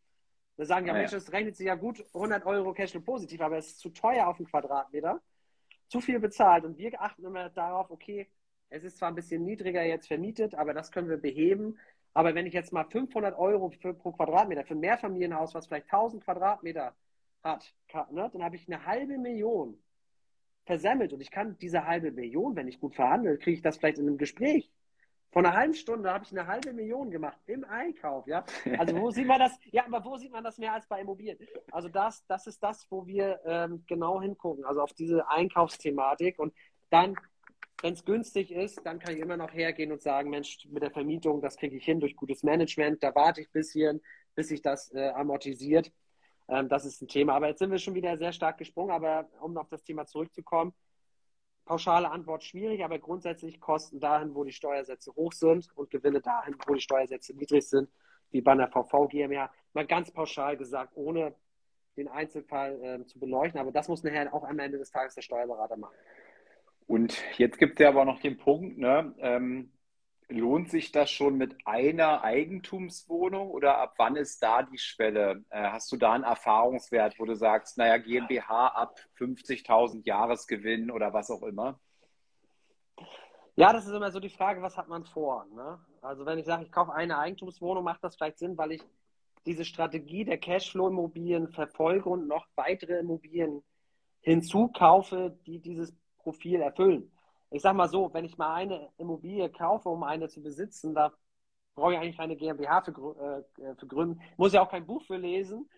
[0.57, 3.57] Da sagen ja, ah, Mensch, das rechnet sich ja gut, 100 Euro Cashflow positiv, aber
[3.57, 5.21] es ist zu teuer auf den Quadratmeter,
[5.87, 6.63] zu viel bezahlt.
[6.63, 8.29] Und wir achten immer darauf, okay,
[8.69, 11.79] es ist zwar ein bisschen niedriger jetzt vermietet, aber das können wir beheben.
[12.13, 15.91] Aber wenn ich jetzt mal 500 Euro für, pro Quadratmeter für ein Mehrfamilienhaus, was vielleicht
[15.91, 16.93] 1000 Quadratmeter
[17.43, 17.73] hat,
[18.11, 19.77] ne, dann habe ich eine halbe Million
[20.65, 21.13] versemmelt.
[21.13, 24.07] Und ich kann diese halbe Million, wenn ich gut verhandle, kriege ich das vielleicht in
[24.07, 24.71] einem Gespräch
[25.33, 28.45] von einer halben Stunde habe ich eine halbe Million gemacht im Einkauf, ja.
[28.77, 29.57] Also wo sieht man das?
[29.71, 31.39] Ja, aber wo sieht man das mehr als bei Immobilien?
[31.71, 36.37] Also das, das ist das, wo wir ähm, genau hingucken, also auf diese Einkaufsthematik.
[36.37, 36.53] Und
[36.91, 37.15] dann,
[37.81, 40.91] wenn es günstig ist, dann kann ich immer noch hergehen und sagen, Mensch, mit der
[40.91, 44.01] Vermietung, das kriege ich hin durch gutes Management, da warte ich ein bisschen,
[44.35, 45.91] bis sich das äh, amortisiert.
[46.47, 47.33] Ähm, das ist ein Thema.
[47.33, 48.91] Aber jetzt sind wir schon wieder sehr stark gesprungen.
[48.91, 50.73] Aber um auf das Thema zurückzukommen,
[51.65, 56.55] pauschale Antwort schwierig, aber grundsätzlich Kosten dahin, wo die Steuersätze hoch sind und Gewinne dahin,
[56.67, 57.89] wo die Steuersätze niedrig sind,
[58.31, 59.51] wie bei einer VV GmbH.
[59.73, 61.33] Mal ganz pauschal gesagt, ohne
[61.95, 63.59] den Einzelfall äh, zu beleuchten.
[63.59, 65.95] Aber das muss nachher auch am Ende des Tages der Steuerberater machen.
[66.93, 69.73] Und jetzt gibt es ja aber noch den Punkt, ne, ähm,
[70.27, 75.43] lohnt sich das schon mit einer Eigentumswohnung oder ab wann ist da die Schwelle?
[75.49, 81.11] Äh, hast du da einen Erfahrungswert, wo du sagst, naja, GmbH ab 50.000 Jahresgewinn oder
[81.15, 81.79] was auch immer?
[83.55, 85.47] Ja, das ist immer so die Frage, was hat man vor?
[85.55, 85.79] Ne?
[86.03, 88.83] Also wenn ich sage, ich kaufe eine Eigentumswohnung, macht das vielleicht Sinn, weil ich
[89.47, 93.63] diese Strategie der Cashflow-Immobilien verfolge und noch weitere Immobilien
[94.21, 95.91] hinzukaufe, die dieses
[96.23, 97.11] Profil erfüllen.
[97.51, 101.13] Ich sage mal so, wenn ich mal eine Immobilie kaufe, um eine zu besitzen, da
[101.75, 104.21] brauche ich eigentlich keine GmbH für, äh, für gründen.
[104.37, 105.69] Muss ja auch kein Buch für lesen.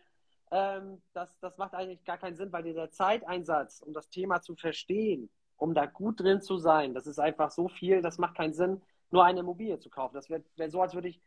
[0.52, 4.56] Ähm, das, das macht eigentlich gar keinen Sinn, weil dieser Zeiteinsatz, um das Thema zu
[4.56, 8.54] verstehen, um da gut drin zu sein, das ist einfach so viel, das macht keinen
[8.54, 8.82] Sinn,
[9.12, 10.16] nur eine Immobilie zu kaufen.
[10.16, 11.22] Das wäre wär so, als würde ich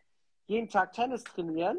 [0.46, 1.78] jeden Tag Tennis trainieren,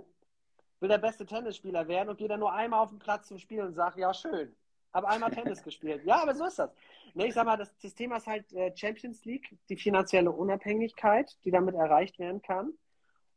[0.79, 3.67] will der beste Tennisspieler werden und gehe dann nur einmal auf den Platz zum Spielen
[3.67, 4.55] und sage, ja, schön,
[4.93, 6.03] habe einmal Tennis gespielt.
[6.05, 6.71] Ja, aber so ist das.
[7.13, 11.37] Ne, ich sag mal, das, das Thema ist halt äh, Champions League, die finanzielle Unabhängigkeit,
[11.43, 12.73] die damit erreicht werden kann.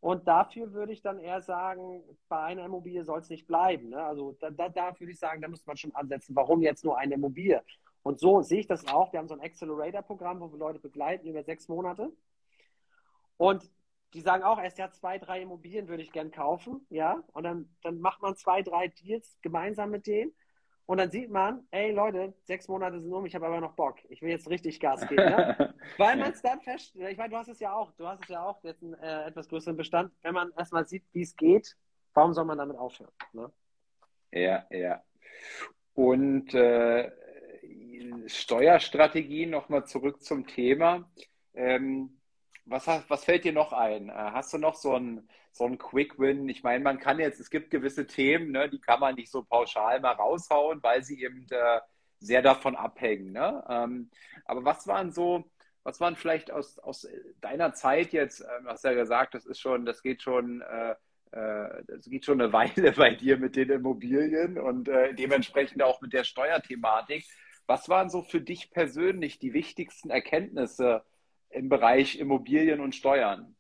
[0.01, 3.91] Und dafür würde ich dann eher sagen, bei einer Immobilie soll es nicht bleiben.
[3.91, 4.03] Ne?
[4.03, 6.35] Also da, da, da würde ich sagen, da müsste man schon ansetzen.
[6.35, 7.63] Warum jetzt nur eine Immobilie?
[8.03, 9.13] Und so sehe ich das auch.
[9.13, 12.11] Wir haben so ein Accelerator-Programm, wo wir Leute begleiten über sechs Monate.
[13.37, 13.71] Und
[14.15, 17.23] die sagen auch, erst ja zwei, drei Immobilien würde ich gern kaufen, ja.
[17.33, 20.33] Und dann, dann macht man zwei, drei Deals gemeinsam mit denen.
[20.87, 23.99] Und dann sieht man, ey Leute, sechs Monate sind um, ich habe aber noch Bock.
[24.09, 25.25] Ich will jetzt richtig Gas geben.
[25.25, 25.75] Ne?
[25.97, 28.29] Weil man es dann fest, ich meine, du hast es ja auch, du hast es
[28.29, 30.13] ja auch jetzt einen äh, etwas größeren Bestand.
[30.23, 31.77] Wenn man erstmal sieht, wie es geht,
[32.15, 33.13] warum soll man damit aufhören?
[33.33, 33.51] Ne?
[34.33, 35.03] Ja, ja.
[35.95, 37.11] Und äh,
[38.27, 41.09] Steuerstrategie, nochmal zurück zum Thema.
[41.55, 42.19] Ähm,
[42.65, 44.09] was, was fällt dir noch ein?
[44.09, 46.49] Äh, hast du noch so einen so Quick Win?
[46.49, 49.43] Ich meine, man kann jetzt, es gibt gewisse Themen, ne, die kann man nicht so
[49.43, 51.81] pauschal mal raushauen, weil sie eben äh,
[52.21, 53.33] sehr davon abhängen.
[53.33, 53.65] Ne?
[53.69, 54.11] Ähm,
[54.45, 55.45] aber was waren so,
[55.83, 57.09] was waren vielleicht aus, aus
[57.41, 60.95] deiner Zeit jetzt, äh, du hast ja gesagt, das ist schon, das geht schon, äh,
[61.33, 66.01] äh, das geht schon eine Weile bei dir mit den Immobilien und äh, dementsprechend auch
[66.01, 67.27] mit der Steuerthematik.
[67.67, 71.05] Was waren so für dich persönlich die wichtigsten Erkenntnisse
[71.53, 73.55] im Bereich Immobilien und Steuern?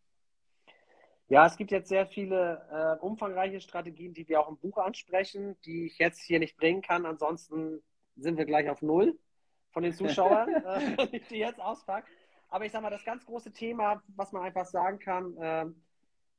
[1.29, 5.57] Ja, es gibt jetzt sehr viele äh, umfangreiche Strategien, die wir auch im Buch ansprechen,
[5.65, 7.07] die ich jetzt hier nicht bringen kann.
[7.07, 7.83] Ansonsten
[8.17, 9.19] sind wir gleich auf Null
[9.71, 10.49] von den Zuschauern,
[10.99, 12.09] äh, die jetzt auspacken.
[12.49, 15.37] Aber ich sage mal, das ganz große Thema, was man einfach sagen kann,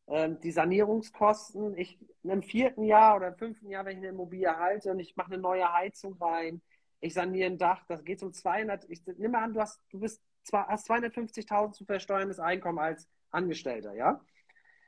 [0.07, 1.75] äh, die Sanierungskosten.
[1.77, 5.15] Ich im vierten Jahr oder im fünften Jahr, wenn ich eine Immobilie halte und ich
[5.15, 6.61] mache eine neue Heizung rein,
[6.99, 8.89] ich saniere ein Dach, das geht um 200.
[8.89, 10.21] Ich nehme an, du hast, du bist
[10.51, 14.21] hast 250.000 zu versteuerndes Einkommen als Angestellter, ja?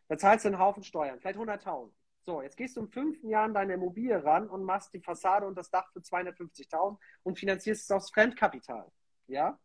[0.08, 1.92] Da zahlst du einen Haufen Steuern, vielleicht 100.000.
[2.22, 5.46] So, jetzt gehst du im fünften Jahr an deine Immobilie ran und machst die Fassade
[5.46, 8.92] und das Dach für 250.000 und finanzierst es aus Fremdkapital,
[9.28, 9.60] ja?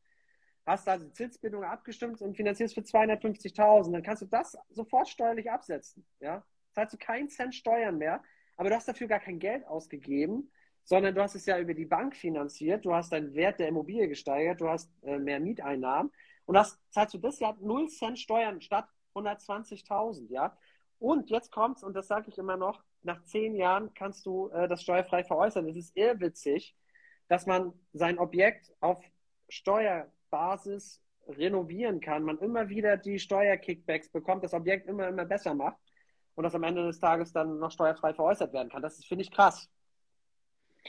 [0.66, 3.92] Hast also die Zinsbindung abgestimmt und finanzierst für 250.000.
[3.92, 6.44] Dann kannst du das sofort steuerlich absetzen, ja?
[6.72, 8.22] Zahlst du keinen Cent Steuern mehr,
[8.56, 10.52] aber du hast dafür gar kein Geld ausgegeben,
[10.84, 14.08] sondern du hast es ja über die Bank finanziert, du hast deinen Wert der Immobilie
[14.08, 16.10] gesteigert, du hast äh, mehr Mieteinnahmen
[16.46, 20.56] und hast, zahlst du das Jahr 0 Cent Steuern statt 120.000, ja.
[20.98, 24.68] Und jetzt kommt's, und das sage ich immer noch, nach zehn Jahren kannst du äh,
[24.68, 25.66] das steuerfrei veräußern.
[25.68, 26.76] Es ist irrwitzig,
[27.28, 29.02] dass man sein Objekt auf
[29.48, 35.78] Steuerbasis renovieren kann, man immer wieder die Steuerkickbacks bekommt, das Objekt immer, immer besser macht
[36.34, 38.82] und das am Ende des Tages dann noch steuerfrei veräußert werden kann.
[38.82, 39.70] Das finde ich krass.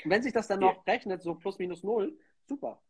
[0.04, 0.94] Und wenn sich das dann noch ja.
[0.94, 2.82] rechnet, so plus minus null, super.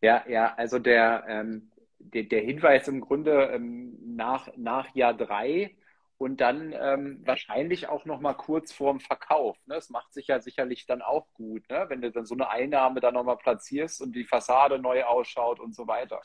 [0.00, 5.76] Ja, ja, also der, ähm, der, der Hinweis im Grunde ähm, nach, nach Jahr drei
[6.18, 9.56] und dann ähm, wahrscheinlich auch noch mal kurz vorm Verkauf.
[9.66, 9.74] Ne?
[9.74, 11.86] Das macht sich ja sicherlich dann auch gut, ne?
[11.88, 15.60] wenn du dann so eine Einnahme dann noch mal platzierst und die Fassade neu ausschaut
[15.60, 16.20] und so weiter.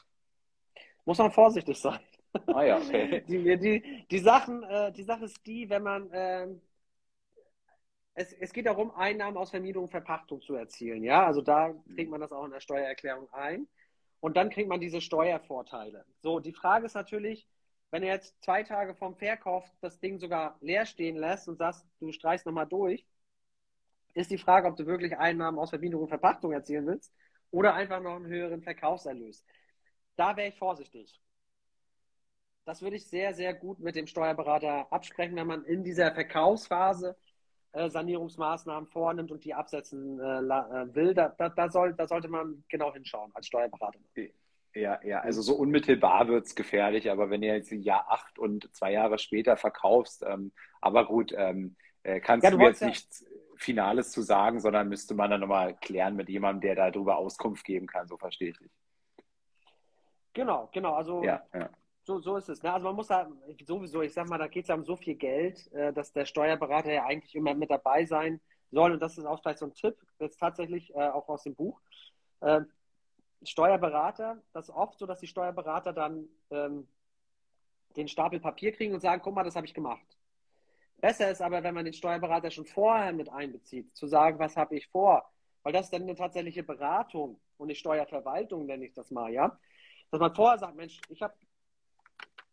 [1.05, 1.99] Muss man vorsichtig sein.
[2.47, 3.23] Ah ja, okay.
[3.27, 6.47] Die, die, die, Sachen, äh, die Sache ist die, wenn man äh,
[8.17, 11.03] es, es geht darum, Einnahmen aus Vermietung und Verpachtung zu erzielen.
[11.03, 13.67] Ja, also da kriegt man das auch in der Steuererklärung ein.
[14.19, 16.03] Und dann kriegt man diese Steuervorteile.
[16.23, 17.47] So, die Frage ist natürlich,
[17.91, 21.85] wenn du jetzt zwei Tage vom Verkauf das Ding sogar leer stehen lässt und sagst,
[21.99, 23.05] du streichst nochmal durch,
[24.15, 27.13] ist die Frage, ob du wirklich Einnahmen aus Vermietung und Verpachtung erzielen willst
[27.51, 29.45] oder einfach noch einen höheren Verkaufserlös.
[30.15, 31.21] Da wäre ich vorsichtig.
[32.65, 37.15] Das würde ich sehr, sehr gut mit dem Steuerberater absprechen, wenn man in dieser Verkaufsphase
[37.77, 42.27] äh, Sanierungsmaßnahmen vornimmt und die absetzen äh, äh, will, da, da, da, soll, da sollte
[42.27, 43.99] man genau hinschauen als Steuerberater.
[44.73, 48.73] Ja, ja, also so unmittelbar wird es gefährlich, aber wenn ihr jetzt Jahr acht und
[48.75, 50.51] zwei Jahre später verkaufst, ähm,
[50.81, 52.87] aber gut, ähm, äh, kannst ja, du, du jetzt ja...
[52.87, 53.25] nichts
[53.55, 57.87] Finales zu sagen, sondern müsste man dann nochmal klären mit jemandem, der darüber Auskunft geben
[57.87, 58.71] kann, so verstehe ich dich.
[60.33, 61.43] Genau, genau, also ja.
[62.07, 62.63] So, so ist es.
[62.63, 62.73] Ne?
[62.73, 63.29] Also man muss da
[63.65, 66.25] sowieso, ich sag mal, da geht es ja um so viel Geld, äh, dass der
[66.25, 68.39] Steuerberater ja eigentlich immer mit dabei sein
[68.71, 68.93] soll.
[68.93, 71.79] Und das ist auch vielleicht so ein Tipp, jetzt tatsächlich äh, auch aus dem Buch.
[72.39, 72.61] Äh,
[73.43, 76.87] Steuerberater, das ist oft so, dass die Steuerberater dann ähm,
[77.95, 80.17] den Stapel Papier kriegen und sagen, guck mal, das habe ich gemacht.
[80.99, 84.75] Besser ist aber, wenn man den Steuerberater schon vorher mit einbezieht, zu sagen, was habe
[84.77, 85.29] ich vor,
[85.61, 89.59] weil das ist dann eine tatsächliche Beratung und nicht Steuerverwaltung, nenne ich das mal, ja.
[90.09, 91.35] Dass man vorher sagt, Mensch, ich habe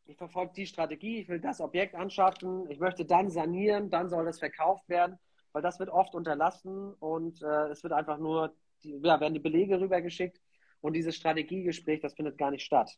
[0.06, 4.24] ich verfolge die Strategie, ich will das Objekt anschaffen, ich möchte dann sanieren, dann soll
[4.24, 5.18] das verkauft werden,
[5.52, 9.40] weil das wird oft unterlassen und äh, es wird einfach nur, die, ja, werden die
[9.40, 10.40] Belege rübergeschickt
[10.80, 12.90] und dieses Strategiegespräch, das findet gar nicht statt.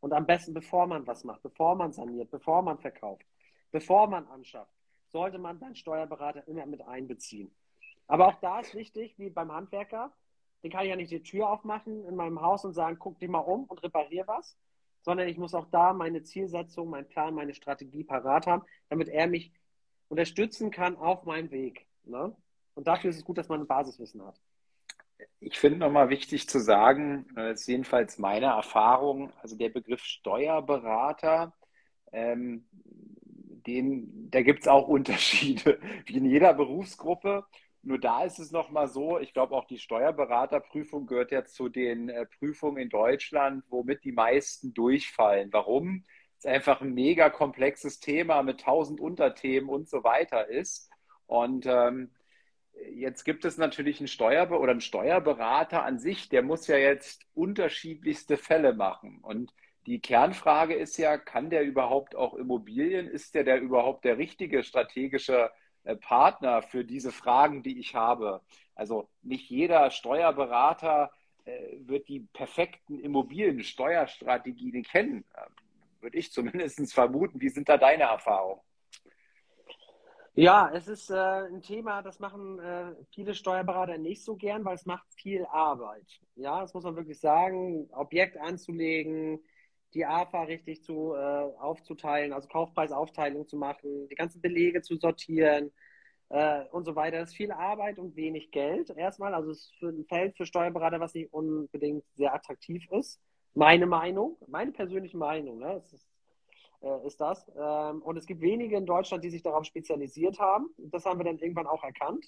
[0.00, 3.26] Und am besten, bevor man was macht, bevor man saniert, bevor man verkauft,
[3.70, 4.72] bevor man anschafft,
[5.08, 7.54] sollte man seinen Steuerberater immer mit einbeziehen.
[8.06, 10.12] Aber auch da ist wichtig, wie beim Handwerker,
[10.62, 13.28] den kann ich ja nicht die Tür aufmachen in meinem Haus und sagen, guck dich
[13.28, 14.56] mal um und reparier was,
[15.02, 19.26] sondern ich muss auch da meine Zielsetzung, meinen Plan, meine Strategie parat haben, damit er
[19.26, 19.52] mich
[20.08, 21.86] unterstützen kann auf meinem Weg.
[22.04, 22.34] Ne?
[22.74, 24.40] Und dafür ist es gut, dass man ein Basiswissen hat.
[25.40, 30.02] Ich finde nochmal wichtig zu sagen, das äh, ist jedenfalls meine Erfahrung, also der Begriff
[30.02, 31.52] Steuerberater,
[32.12, 32.66] ähm,
[33.66, 37.44] den, da gibt es auch Unterschiede, wie in jeder Berufsgruppe.
[37.82, 42.08] Nur da ist es nochmal so, ich glaube auch die Steuerberaterprüfung gehört ja zu den
[42.08, 45.52] äh, Prüfungen in Deutschland, womit die meisten durchfallen.
[45.52, 46.04] Warum?
[46.38, 50.90] Es einfach ein mega komplexes Thema mit tausend Unterthemen und so weiter ist.
[51.26, 52.10] Und ähm,
[52.94, 57.26] jetzt gibt es natürlich einen Steuerbe oder einen Steuerberater an sich, der muss ja jetzt
[57.34, 59.18] unterschiedlichste Fälle machen.
[59.22, 59.52] Und
[59.86, 63.08] die Kernfrage ist ja, kann der überhaupt auch Immobilien?
[63.08, 65.50] Ist der, der überhaupt der richtige strategische
[66.00, 68.40] Partner für diese Fragen, die ich habe?
[68.74, 71.10] Also nicht jeder Steuerberater
[71.44, 75.24] äh, wird die perfekten Immobiliensteuerstrategien kennen.
[75.36, 75.52] Ähm,
[76.00, 77.40] würde ich zumindest vermuten.
[77.40, 78.60] Wie sind da deine Erfahrungen?
[80.34, 84.76] Ja, es ist äh, ein Thema, das machen äh, viele Steuerberater nicht so gern, weil
[84.76, 86.06] es macht viel Arbeit.
[86.36, 87.90] Ja, das muss man wirklich sagen.
[87.92, 89.44] Objekt anzulegen,
[89.94, 95.72] die AFA richtig zu, äh, aufzuteilen, also Kaufpreisaufteilung zu machen, die ganzen Belege zu sortieren
[96.30, 97.18] äh, und so weiter.
[97.18, 98.90] Das ist viel Arbeit und wenig Geld.
[98.90, 103.20] Erstmal, also es ist für ein Feld für Steuerberater, was nicht unbedingt sehr attraktiv ist.
[103.54, 105.74] Meine Meinung, meine persönliche Meinung, ne?
[105.74, 106.08] das ist,
[106.82, 107.46] äh, ist das.
[107.56, 110.70] Ähm, und es gibt wenige in Deutschland, die sich darauf spezialisiert haben.
[110.78, 112.26] Das haben wir dann irgendwann auch erkannt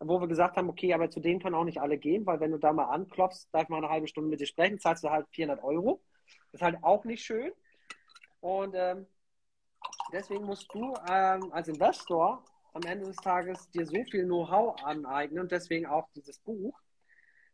[0.00, 2.50] wo wir gesagt haben, okay, aber zu denen können auch nicht alle gehen, weil wenn
[2.50, 5.26] du da mal anklopfst, darf mal eine halbe Stunde mit dir sprechen, zahlst du halt
[5.30, 6.02] 400 Euro.
[6.52, 7.52] Das ist halt auch nicht schön.
[8.40, 9.06] Und ähm,
[10.12, 15.40] deswegen musst du ähm, als Investor am Ende des Tages dir so viel Know-how aneignen
[15.40, 16.78] und deswegen auch dieses Buch,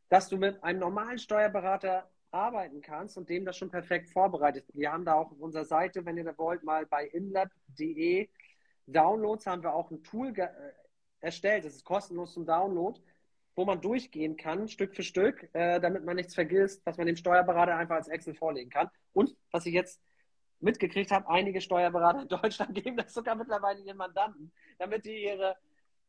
[0.09, 4.65] dass du mit einem normalen Steuerberater arbeiten kannst und dem das schon perfekt vorbereitet.
[4.73, 8.29] Wir haben da auch auf unserer Seite, wenn ihr da wollt, mal bei inlab.de
[8.87, 10.49] Downloads haben wir auch ein Tool äh,
[11.21, 11.65] erstellt.
[11.65, 12.99] Das ist kostenlos zum Download
[13.61, 17.17] wo man durchgehen kann, Stück für Stück, äh, damit man nichts vergisst, was man dem
[17.17, 18.89] Steuerberater einfach als Excel vorlegen kann.
[19.13, 20.01] Und was ich jetzt
[20.61, 25.57] mitgekriegt habe, einige Steuerberater in Deutschland geben das sogar mittlerweile ihren Mandanten, damit die ihre,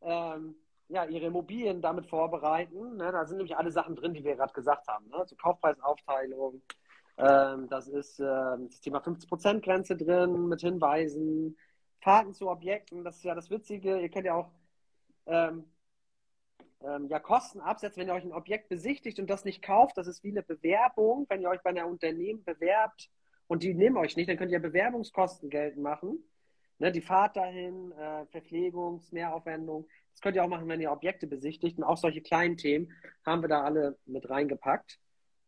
[0.01, 0.55] ähm,
[0.87, 2.95] ja, ihre Immobilien damit vorbereiten.
[2.95, 3.11] Ne?
[3.11, 5.09] Da sind nämlich alle Sachen drin, die wir gerade gesagt haben.
[5.09, 5.21] Ne?
[5.25, 6.61] So Kaufpreisaufteilung,
[7.17, 11.57] ähm, das ist äh, das Thema 50%-Grenze drin mit Hinweisen,
[11.99, 13.99] Fahrten zu Objekten, das ist ja das Witzige.
[13.99, 14.51] Ihr könnt ja auch
[15.25, 15.65] ähm,
[16.86, 19.97] ähm, ja, Kosten absetzt, wenn ihr euch ein Objekt besichtigt und das nicht kauft.
[19.97, 21.25] Das ist wie eine Bewerbung.
[21.29, 23.09] Wenn ihr euch bei einer Unternehmen bewerbt
[23.47, 26.23] und die nehmen euch nicht, dann könnt ihr Bewerbungskosten geltend machen.
[26.79, 29.88] Ne, die Fahrt dahin, äh, Verpflegungs-, Mehraufwendung.
[30.11, 31.77] Das könnt ihr auch machen, wenn ihr Objekte besichtigt.
[31.77, 32.91] Und auch solche kleinen Themen
[33.23, 34.99] haben wir da alle mit reingepackt.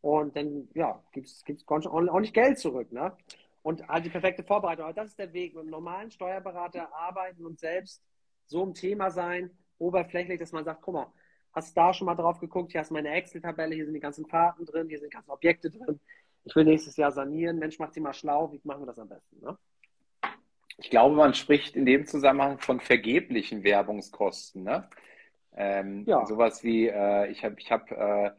[0.02, 2.92] Und dann, ja, gibt es ordentlich Geld zurück.
[2.92, 3.18] Ne?
[3.64, 4.86] Und halt die perfekte Vorbereitung.
[4.86, 5.54] Aber das ist der Weg.
[5.56, 8.04] Mit einem normalen Steuerberater arbeiten und selbst
[8.46, 11.14] so ein Thema sein, oberflächlich, dass man sagt, guck mal,
[11.54, 12.72] Hast da schon mal drauf geguckt?
[12.72, 15.30] Hier hast du meine Excel-Tabelle, hier sind die ganzen Fahrten drin, hier sind die ganzen
[15.30, 16.00] Objekte drin.
[16.46, 17.60] Ich will nächstes Jahr sanieren.
[17.60, 18.52] Mensch, macht sie mal schlau.
[18.52, 19.40] Wie machen wir das am besten?
[19.40, 19.58] Ne?
[20.78, 24.64] Ich glaube, man spricht in dem Zusammenhang von vergeblichen Werbungskosten.
[24.64, 24.90] Ne?
[25.56, 26.26] Ähm, ja.
[26.26, 28.32] Sowas wie, äh, ich habe ich hab, äh,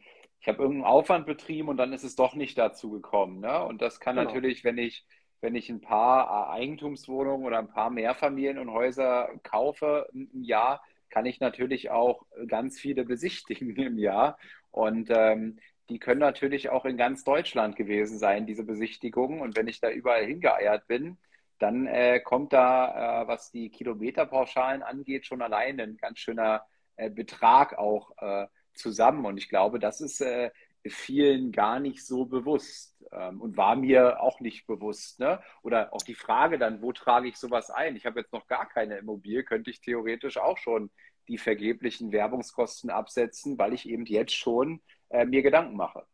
[0.44, 3.40] hab irgendeinen Aufwand betrieben und dann ist es doch nicht dazu gekommen.
[3.40, 3.64] Ne?
[3.64, 4.28] Und das kann genau.
[4.28, 5.06] natürlich, wenn ich,
[5.40, 10.82] wenn ich ein paar Eigentumswohnungen oder ein paar Mehrfamilien und Häuser kaufe im Jahr,
[11.14, 14.36] kann ich natürlich auch ganz viele besichtigen im Jahr.
[14.72, 19.40] Und ähm, die können natürlich auch in ganz Deutschland gewesen sein, diese Besichtigungen.
[19.40, 21.16] Und wenn ich da überall hingeeiert bin,
[21.60, 27.10] dann äh, kommt da, äh, was die Kilometerpauschalen angeht, schon allein ein ganz schöner äh,
[27.10, 29.24] Betrag auch äh, zusammen.
[29.24, 30.50] Und ich glaube, das ist äh,
[30.86, 35.20] vielen gar nicht so bewusst ähm, und war mir auch nicht bewusst.
[35.20, 35.40] Ne?
[35.62, 37.96] Oder auch die Frage dann, wo trage ich sowas ein?
[37.96, 40.90] Ich habe jetzt noch gar keine Immobilie, könnte ich theoretisch auch schon
[41.28, 46.04] die vergeblichen Werbungskosten absetzen, weil ich eben jetzt schon äh, mir Gedanken mache.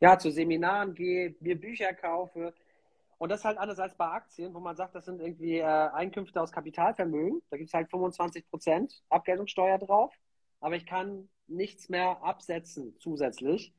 [0.00, 2.54] Ja, zu Seminaren gehe, mir Bücher kaufe.
[3.16, 6.42] Und das halt anders als bei Aktien, wo man sagt, das sind irgendwie äh, Einkünfte
[6.42, 7.40] aus Kapitalvermögen.
[7.48, 10.12] Da gibt es halt 25 Prozent Abgeltungssteuer drauf.
[10.60, 13.72] Aber ich kann nichts mehr absetzen zusätzlich.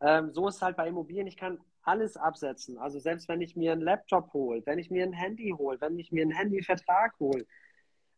[0.00, 1.26] Ähm, so ist halt bei Immobilien.
[1.26, 2.78] Ich kann alles absetzen.
[2.78, 5.98] Also selbst wenn ich mir einen Laptop hole, wenn ich mir ein Handy hole, wenn
[5.98, 7.46] ich mir einen Handyvertrag hole,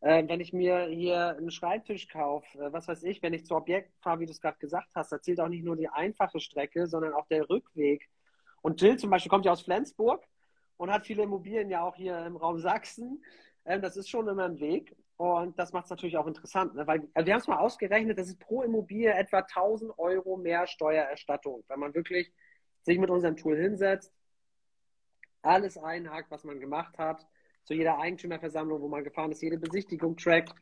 [0.00, 3.54] äh, wenn ich mir hier einen Schreibtisch kaufe, äh, was weiß ich, wenn ich zu
[3.54, 6.40] Objekt fahre, wie du es gerade gesagt hast, da zählt auch nicht nur die einfache
[6.40, 8.08] Strecke, sondern auch der Rückweg.
[8.62, 10.24] Und Jill zum Beispiel kommt ja aus Flensburg
[10.76, 13.22] und hat viele Immobilien ja auch hier im Raum Sachsen.
[13.64, 14.96] Ähm, das ist schon immer ein Weg.
[15.20, 16.86] Und das macht es natürlich auch interessant, ne?
[16.86, 20.66] weil also wir haben es mal ausgerechnet, das ist pro Immobilie etwa 1000 Euro mehr
[20.66, 22.32] Steuererstattung, wenn man wirklich
[22.84, 24.14] sich mit unserem Tool hinsetzt,
[25.42, 27.26] alles einhakt, was man gemacht hat,
[27.64, 30.54] zu jeder Eigentümerversammlung, wo man gefahren ist, jede Besichtigung trackt.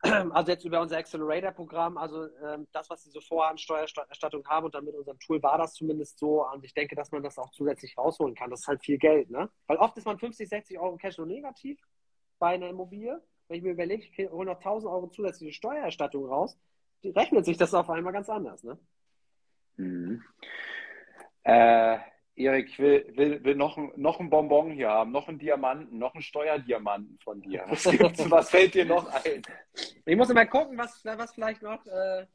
[0.00, 4.66] Also jetzt über unser Accelerator-Programm, also ähm, das, was sie so vorher an Steuererstattung haben
[4.66, 6.44] und dann mit unserem Tool war das zumindest so.
[6.44, 8.50] Und ich denke, dass man das auch zusätzlich rausholen kann.
[8.50, 9.48] Das ist halt viel Geld, ne?
[9.66, 11.80] Weil oft ist man 50, 60 Euro Cashflow negativ
[12.38, 16.58] bei einer Immobilie, wenn ich mir überlege, ich hole noch 1000 Euro zusätzliche Steuererstattung raus,
[17.04, 18.62] rechnet sich das auf einmal ganz anders.
[18.62, 18.78] Ne?
[19.76, 20.22] Mhm.
[21.44, 21.98] Äh,
[22.38, 26.14] Erik, will, will, will noch, ein, noch ein Bonbon hier haben, noch einen Diamanten, noch
[26.14, 27.64] einen Steuerdiamanten von dir.
[27.68, 27.84] Was,
[28.30, 29.42] was fällt dir noch ein?
[30.04, 32.26] Ich muss mal gucken, was, was vielleicht noch, äh,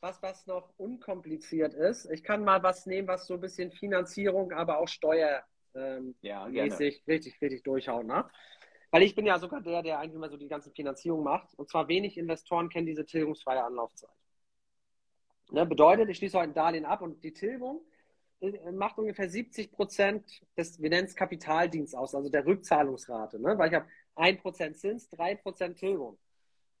[0.00, 2.10] was, was noch unkompliziert ist.
[2.10, 5.44] Ich kann mal was nehmen, was so ein bisschen Finanzierung, aber auch steuermäßig
[5.76, 8.06] ähm, ja, richtig, richtig durchhaut.
[8.06, 8.24] Ne?
[8.90, 11.54] Weil ich bin ja sogar der, der eigentlich immer so die ganze Finanzierung macht.
[11.54, 14.10] Und zwar wenig Investoren kennen diese tilgungsfreie Anlaufzeit.
[15.52, 17.82] Ne, bedeutet, ich schließe heute ein Darlehen ab und die Tilgung
[18.40, 23.40] äh, macht ungefähr 70 Prozent des, wir nennen es Kapitaldienst aus, also der Rückzahlungsrate.
[23.40, 23.58] Ne?
[23.58, 23.86] Weil ich habe
[24.16, 26.18] 1% Zins, 3% Tilgung.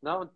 [0.02, 0.16] Ne?
[0.18, 0.30] Und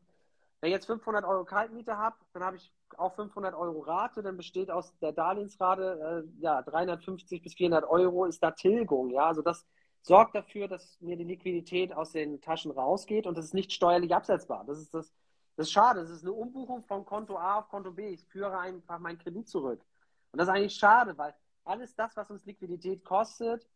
[0.60, 4.36] wenn ich jetzt 500 Euro Kaltmiete habe, dann habe ich auch 500 Euro Rate, dann
[4.36, 9.10] besteht aus der Darlehensrate äh, ja 350 bis 400 Euro ist da Tilgung.
[9.10, 9.66] Ja, also das
[10.04, 14.14] sorgt dafür, dass mir die Liquidität aus den Taschen rausgeht und das ist nicht steuerlich
[14.14, 14.62] absetzbar.
[14.66, 15.14] Das ist das,
[15.56, 16.00] das ist schade.
[16.00, 18.08] Das ist eine Umbuchung von Konto A auf Konto B.
[18.08, 19.82] Ich führe einfach meinen Kredit zurück.
[20.30, 21.34] Und das ist eigentlich schade, weil
[21.64, 23.66] alles das, was uns Liquidität kostet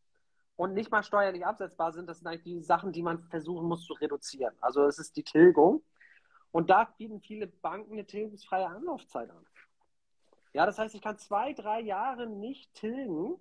[0.56, 3.86] und nicht mal steuerlich absetzbar sind, das sind eigentlich die Sachen, die man versuchen muss
[3.86, 4.54] zu reduzieren.
[4.60, 5.82] Also es ist die Tilgung.
[6.50, 9.46] Und da bieten viele Banken eine tilgungsfreie Anlaufzeit an.
[10.52, 13.40] Ja, das heißt, ich kann zwei, drei Jahre nicht tilgen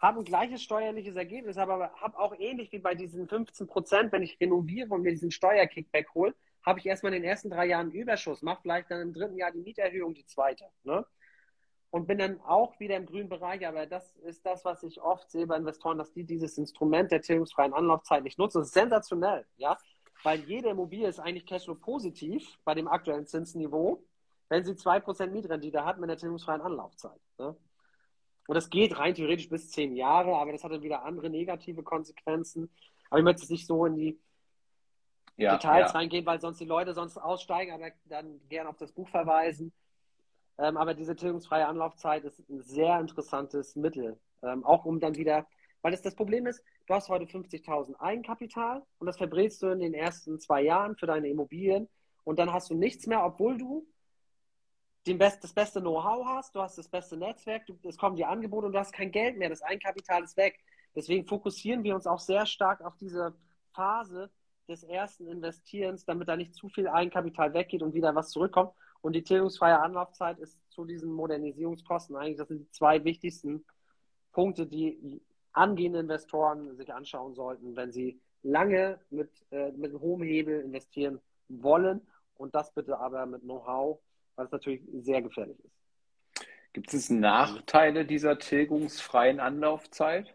[0.00, 4.22] habe ein gleiches steuerliches Ergebnis, aber habe auch ähnlich wie bei diesen 15 Prozent, wenn
[4.22, 6.34] ich renoviere und mir diesen Steuerkickback hole,
[6.64, 9.52] habe ich erstmal in den ersten drei Jahren Überschuss, mache vielleicht dann im dritten Jahr
[9.52, 10.64] die Mieterhöhung, die zweite.
[10.84, 11.04] Ne?
[11.90, 15.30] Und bin dann auch wieder im grünen Bereich, aber das ist das, was ich oft
[15.30, 18.58] sehe bei Investoren, dass die dieses Instrument der tilgungsfreien Anlaufzeit nicht nutzen.
[18.58, 19.76] Das ist sensationell, ja,
[20.22, 24.04] weil jede Immobilie ist eigentlich Cashflow positiv bei dem aktuellen Zinsniveau,
[24.48, 27.20] wenn sie 2% Mietrendite hat mit der tilgungsfreien Anlaufzeit.
[27.38, 27.56] Ne?
[28.50, 31.84] Und das geht rein theoretisch bis zehn Jahre, aber das hat dann wieder andere negative
[31.84, 32.68] Konsequenzen.
[33.08, 34.18] Aber ich möchte jetzt nicht so in die
[35.36, 35.98] ja, Details ja.
[36.00, 39.72] reingehen, weil sonst die Leute sonst aussteigen, aber dann gerne auf das Buch verweisen.
[40.58, 44.18] Ähm, aber diese tilgungsfreie Anlaufzeit ist ein sehr interessantes Mittel.
[44.42, 45.46] Ähm, auch um dann wieder,
[45.82, 49.78] weil das, das Problem ist, du hast heute 50.000 Eigenkapital und das verbrätst du in
[49.78, 51.88] den ersten zwei Jahren für deine Immobilien
[52.24, 53.86] und dann hast du nichts mehr, obwohl du
[55.06, 58.24] den best, das beste Know-how hast, du hast das beste Netzwerk, du, es kommen die
[58.24, 60.58] Angebote und du hast kein Geld mehr, das Eigenkapital ist weg.
[60.94, 63.34] Deswegen fokussieren wir uns auch sehr stark auf diese
[63.72, 64.30] Phase
[64.68, 68.72] des ersten Investierens, damit da nicht zu viel Eigenkapital weggeht und wieder was zurückkommt.
[69.00, 73.64] Und die tilgungsfreie Anlaufzeit ist zu diesen Modernisierungskosten eigentlich, das sind die zwei wichtigsten
[74.32, 75.22] Punkte, die
[75.52, 82.06] angehende Investoren sich anschauen sollten, wenn sie lange mit, äh, mit hohem Hebel investieren wollen
[82.36, 83.98] und das bitte aber mit Know-how
[84.40, 86.46] was natürlich sehr gefährlich ist.
[86.72, 90.34] Gibt es Nachteile dieser tilgungsfreien Anlaufzeit?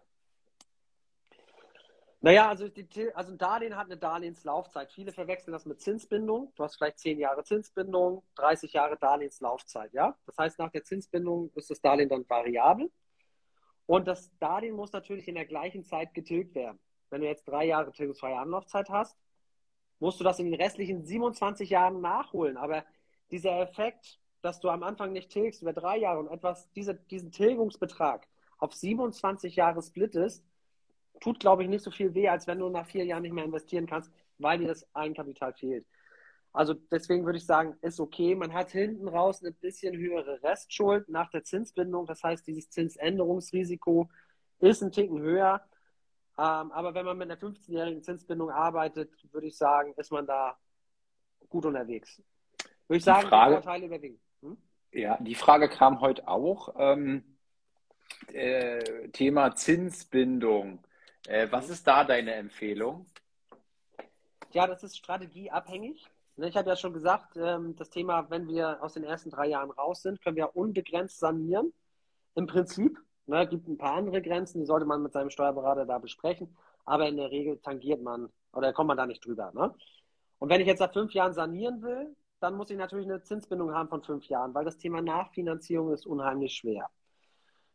[2.21, 4.91] Naja, also, die, also ein Darlehen hat eine Darlehenslaufzeit.
[4.91, 6.51] Viele verwechseln das mit Zinsbindung.
[6.55, 9.93] Du hast vielleicht 10 Jahre Zinsbindung, 30 Jahre Darlehenslaufzeit.
[9.93, 10.17] Ja?
[10.25, 12.91] Das heißt, nach der Zinsbindung ist das Darlehen dann variabel.
[13.85, 16.79] Und das Darlehen muss natürlich in der gleichen Zeit getilgt werden.
[17.11, 19.15] Wenn du jetzt drei Jahre tilgungsfreie Anlaufzeit hast,
[19.99, 22.57] musst du das in den restlichen 27 Jahren nachholen.
[22.57, 22.83] Aber
[23.31, 27.31] dieser Effekt, dass du am Anfang nicht tilgst über drei Jahre und etwas, diese, diesen
[27.31, 30.45] Tilgungsbetrag auf 27 Jahre splittest,
[31.19, 33.45] tut, glaube ich, nicht so viel weh, als wenn du nach vier Jahren nicht mehr
[33.45, 35.85] investieren kannst, weil dir das Eigenkapital fehlt.
[36.55, 38.33] Also deswegen würde ich sagen, ist okay.
[38.33, 42.05] Man hat hinten raus eine bisschen höhere Restschuld nach der Zinsbindung.
[42.05, 44.09] Das heißt, dieses Zinsänderungsrisiko
[44.59, 45.61] ist ein Ticken höher.
[46.37, 50.57] Ähm, aber wenn man mit einer 15-jährigen Zinsbindung arbeitet, würde ich sagen, ist man da
[51.49, 52.21] gut unterwegs.
[52.87, 54.19] Würde ich sagen, die, Frage, die Vorteile überwiegen.
[54.41, 54.57] Hm?
[54.91, 56.75] Ja, die Frage kam heute auch.
[56.77, 57.23] Ähm,
[58.27, 60.79] äh, Thema Zinsbindung.
[61.27, 63.05] Äh, was ist da deine Empfehlung?
[64.51, 66.05] Ja, das ist strategieabhängig.
[66.37, 69.47] Ne, ich habe ja schon gesagt, ähm, das Thema, wenn wir aus den ersten drei
[69.47, 71.73] Jahren raus sind, können wir unbegrenzt sanieren.
[72.35, 72.99] Im Prinzip.
[73.27, 76.55] Ne, gibt ein paar andere Grenzen, die sollte man mit seinem Steuerberater da besprechen.
[76.85, 79.51] Aber in der Regel tangiert man oder kommt man da nicht drüber.
[79.55, 79.73] Ne?
[80.37, 83.73] Und wenn ich jetzt nach fünf Jahren sanieren will, dann muss ich natürlich eine Zinsbindung
[83.73, 86.89] haben von fünf Jahren, weil das Thema Nachfinanzierung ist unheimlich schwer.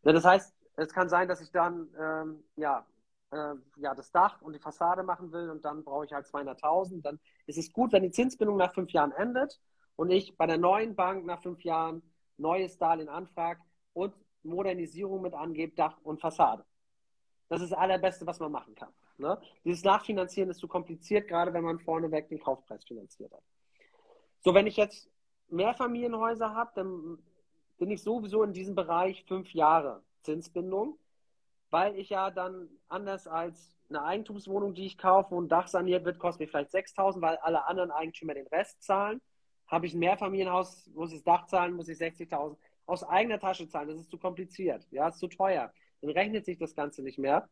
[0.03, 2.87] Ja, das heißt, es kann sein, dass ich dann ähm, ja,
[3.33, 7.03] äh, ja, das Dach und die Fassade machen will und dann brauche ich halt 200.000.
[7.03, 9.61] Dann ist es gut, wenn die Zinsbindung nach fünf Jahren endet
[9.97, 12.03] und ich bei der neuen Bank nach fünf Jahren
[12.37, 13.61] neues Darlehen anfrage
[13.93, 16.65] und Modernisierung mit angebe, Dach und Fassade.
[17.49, 18.93] Das ist das Allerbeste, was man machen kann.
[19.19, 19.39] Ne?
[19.65, 23.43] Dieses Nachfinanzieren ist zu kompliziert, gerade wenn man vorneweg den Kaufpreis finanziert hat.
[24.43, 25.11] So, wenn ich jetzt
[25.51, 27.19] Mehrfamilienhäuser habe, dann
[27.79, 30.99] bin ich sowieso in diesem Bereich fünf Jahre Zinsbindung,
[31.71, 36.19] weil ich ja dann anders als eine Eigentumswohnung, die ich kaufe, ein Dach saniert wird,
[36.19, 39.21] kostet mir vielleicht 6.000, weil alle anderen Eigentümer den Rest zahlen.
[39.67, 43.69] Habe ich ein Mehrfamilienhaus, muss ich das Dach zahlen, muss ich 60.000 aus eigener Tasche
[43.69, 43.89] zahlen.
[43.89, 45.73] Das ist zu kompliziert, ja, ist zu teuer.
[46.01, 47.49] Dann rechnet sich das Ganze nicht mehr.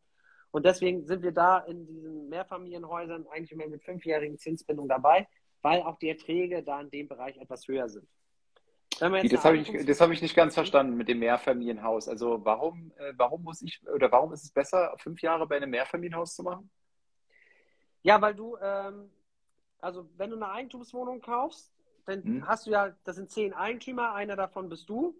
[0.51, 5.27] Und deswegen sind wir da in diesen Mehrfamilienhäusern eigentlich immer mit fünfjährigen Zinsbindung dabei,
[5.61, 8.07] weil auch die Erträge da in dem Bereich etwas höher sind.
[8.99, 12.09] Das habe ich, das hab ich nicht ganz verstanden mit dem Mehrfamilienhaus.
[12.09, 15.69] Also warum, äh, warum muss ich oder warum ist es besser, fünf Jahre bei einem
[15.69, 16.69] Mehrfamilienhaus zu machen?
[18.01, 19.09] Ja, weil du, ähm,
[19.79, 21.71] also wenn du eine Eigentumswohnung kaufst,
[22.05, 22.47] dann hm.
[22.47, 25.15] hast du ja, das sind zehn Eigentümer, einer davon bist du.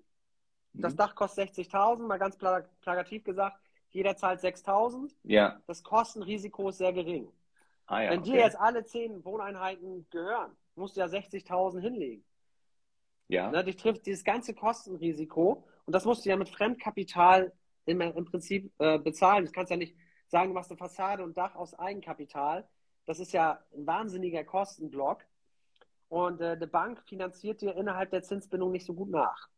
[0.74, 0.98] Das hm.
[0.98, 3.60] Dach kostet 60.000, mal ganz plakativ gesagt,
[3.92, 5.16] jeder zahlt 6.000.
[5.24, 5.62] Ja.
[5.68, 7.32] Das Kostenrisiko ist sehr gering.
[7.90, 8.32] Ah, ja, wenn okay.
[8.32, 12.24] dir jetzt alle zehn Wohneinheiten gehören, musst du ja 60.000 hinlegen.
[13.28, 13.50] Ja.
[13.50, 17.52] Ne, dich trifft dieses ganze Kostenrisiko und das musst du ja mit Fremdkapital
[17.86, 19.46] im, im Prinzip äh, bezahlen.
[19.46, 19.96] Du kannst ja nicht
[20.28, 22.68] sagen, du machst eine Fassade und Dach aus Eigenkapital.
[23.06, 25.26] Das ist ja ein wahnsinniger Kostenblock.
[26.10, 29.50] Und äh, eine Bank finanziert dir innerhalb der Zinsbindung nicht so gut nach.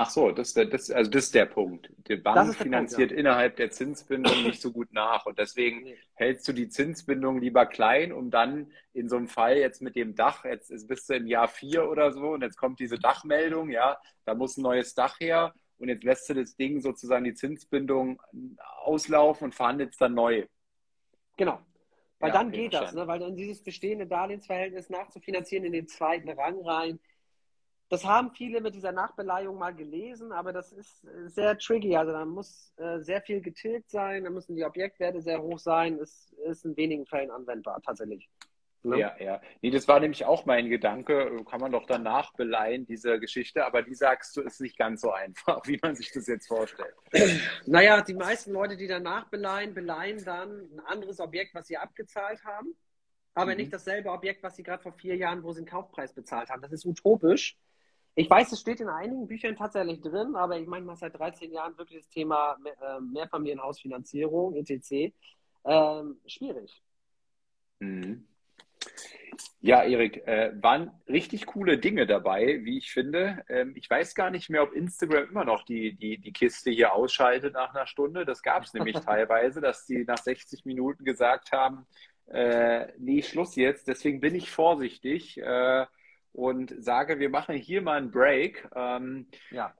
[0.00, 1.90] Ach so, das, das, also das ist der Punkt.
[2.06, 3.18] Die Bank finanziert Punkt, ja.
[3.18, 5.26] innerhalb der Zinsbindung nicht so gut nach.
[5.26, 5.98] Und deswegen nee.
[6.14, 10.14] hältst du die Zinsbindung lieber klein, um dann in so einem Fall jetzt mit dem
[10.14, 13.98] Dach, jetzt bist du im Jahr vier oder so und jetzt kommt diese Dachmeldung, ja,
[14.24, 18.22] da muss ein neues Dach her und jetzt lässt du das Ding sozusagen die Zinsbindung
[18.84, 20.46] auslaufen und verhandelst dann neu.
[21.36, 21.58] Genau.
[22.20, 23.04] Weil ja, dann geht das, ne?
[23.08, 27.00] weil dann dieses bestehende Darlehensverhältnis nachzufinanzieren in den zweiten Rang rein,
[27.88, 31.96] das haben viele mit dieser Nachbeleihung mal gelesen, aber das ist äh, sehr tricky.
[31.96, 35.98] Also da muss äh, sehr viel getilgt sein, da müssen die Objektwerte sehr hoch sein.
[35.98, 38.28] Es ist in wenigen Fällen anwendbar tatsächlich.
[38.82, 38.98] Ne?
[38.98, 39.40] Ja, ja.
[39.60, 41.44] Nee, das war nämlich auch mein Gedanke.
[41.50, 43.64] Kann man doch dann nachbeleihen, diese Geschichte.
[43.64, 46.94] Aber die sagst du, ist nicht ganz so einfach, wie man sich das jetzt vorstellt.
[47.66, 52.44] Naja, die meisten Leute, die dann nachbeleihen, beleihen dann ein anderes Objekt, was sie abgezahlt
[52.44, 52.74] haben.
[53.34, 53.58] Aber mhm.
[53.58, 56.62] nicht dasselbe Objekt, was sie gerade vor vier Jahren, wo sie einen Kaufpreis bezahlt haben.
[56.62, 57.56] Das ist utopisch.
[58.18, 61.78] Ich weiß, es steht in einigen Büchern tatsächlich drin, aber ich meine, seit 13 Jahren
[61.78, 65.14] wirklich das Thema äh, Mehrfamilienhausfinanzierung, etc.
[65.64, 66.82] Ähm, schwierig.
[67.78, 68.26] Mhm.
[69.60, 73.44] Ja, Erik, äh, waren richtig coole Dinge dabei, wie ich finde.
[73.48, 76.94] Ähm, ich weiß gar nicht mehr, ob Instagram immer noch die, die, die Kiste hier
[76.94, 78.24] ausschaltet nach einer Stunde.
[78.24, 81.86] Das gab es nämlich teilweise, dass die nach 60 Minuten gesagt haben,
[82.26, 83.86] äh, nee, Schluss jetzt.
[83.86, 85.38] Deswegen bin ich vorsichtig.
[85.38, 85.86] Äh,
[86.32, 88.68] und sage, wir machen hier mal einen Break.
[88.74, 89.74] Ähm, ja.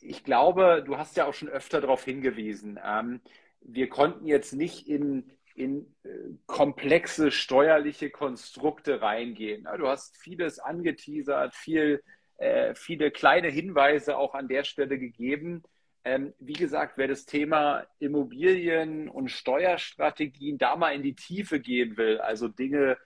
[0.00, 2.78] Ich glaube, du hast ja auch schon öfter darauf hingewiesen.
[2.84, 3.20] Ähm,
[3.60, 6.08] wir konnten jetzt nicht in, in äh,
[6.46, 9.64] komplexe steuerliche Konstrukte reingehen.
[9.64, 12.02] Ja, du hast vieles angeteasert, viel,
[12.36, 15.62] äh, viele kleine Hinweise auch an der Stelle gegeben.
[16.04, 21.96] Ähm, wie gesagt, wer das Thema Immobilien und Steuerstrategien da mal in die Tiefe gehen
[21.96, 22.96] will, also Dinge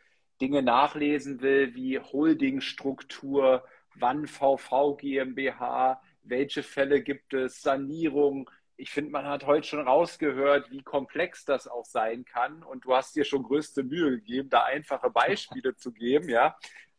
[0.41, 3.65] Dinge nachlesen will, wie Holdingstruktur,
[3.95, 8.51] wann VV GmbH, welche Fälle gibt es, Sanierung.
[8.77, 12.63] Ich finde, man hat heute schon rausgehört, wie komplex das auch sein kann.
[12.63, 16.57] Und du hast dir schon größte Mühe gegeben, da einfache Beispiele zu geben, ja.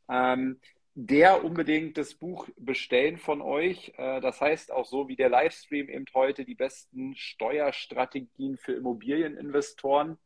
[0.10, 0.60] Ähm,
[0.94, 3.94] der unbedingt das Buch bestellen von euch.
[3.98, 10.18] Äh, das heißt auch so wie der Livestream eben heute die besten Steuerstrategien für Immobilieninvestoren.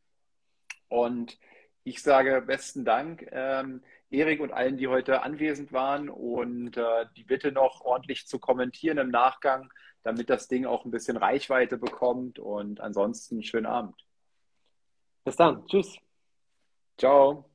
[0.88, 1.38] Und
[1.86, 3.26] ich sage besten Dank.
[3.30, 3.80] Ähm,
[4.10, 8.98] Erik und allen, die heute anwesend waren und äh, die Bitte noch ordentlich zu kommentieren
[8.98, 9.72] im Nachgang,
[10.02, 12.40] damit das Ding auch ein bisschen Reichweite bekommt.
[12.40, 13.94] Und ansonsten schönen Abend.
[15.24, 15.64] Bis dann.
[15.68, 15.96] Tschüss.
[16.98, 17.48] Ciao.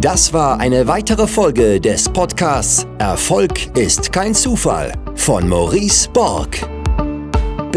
[0.00, 6.77] Das war eine weitere Folge des Podcasts Erfolg ist kein Zufall von Maurice Borg.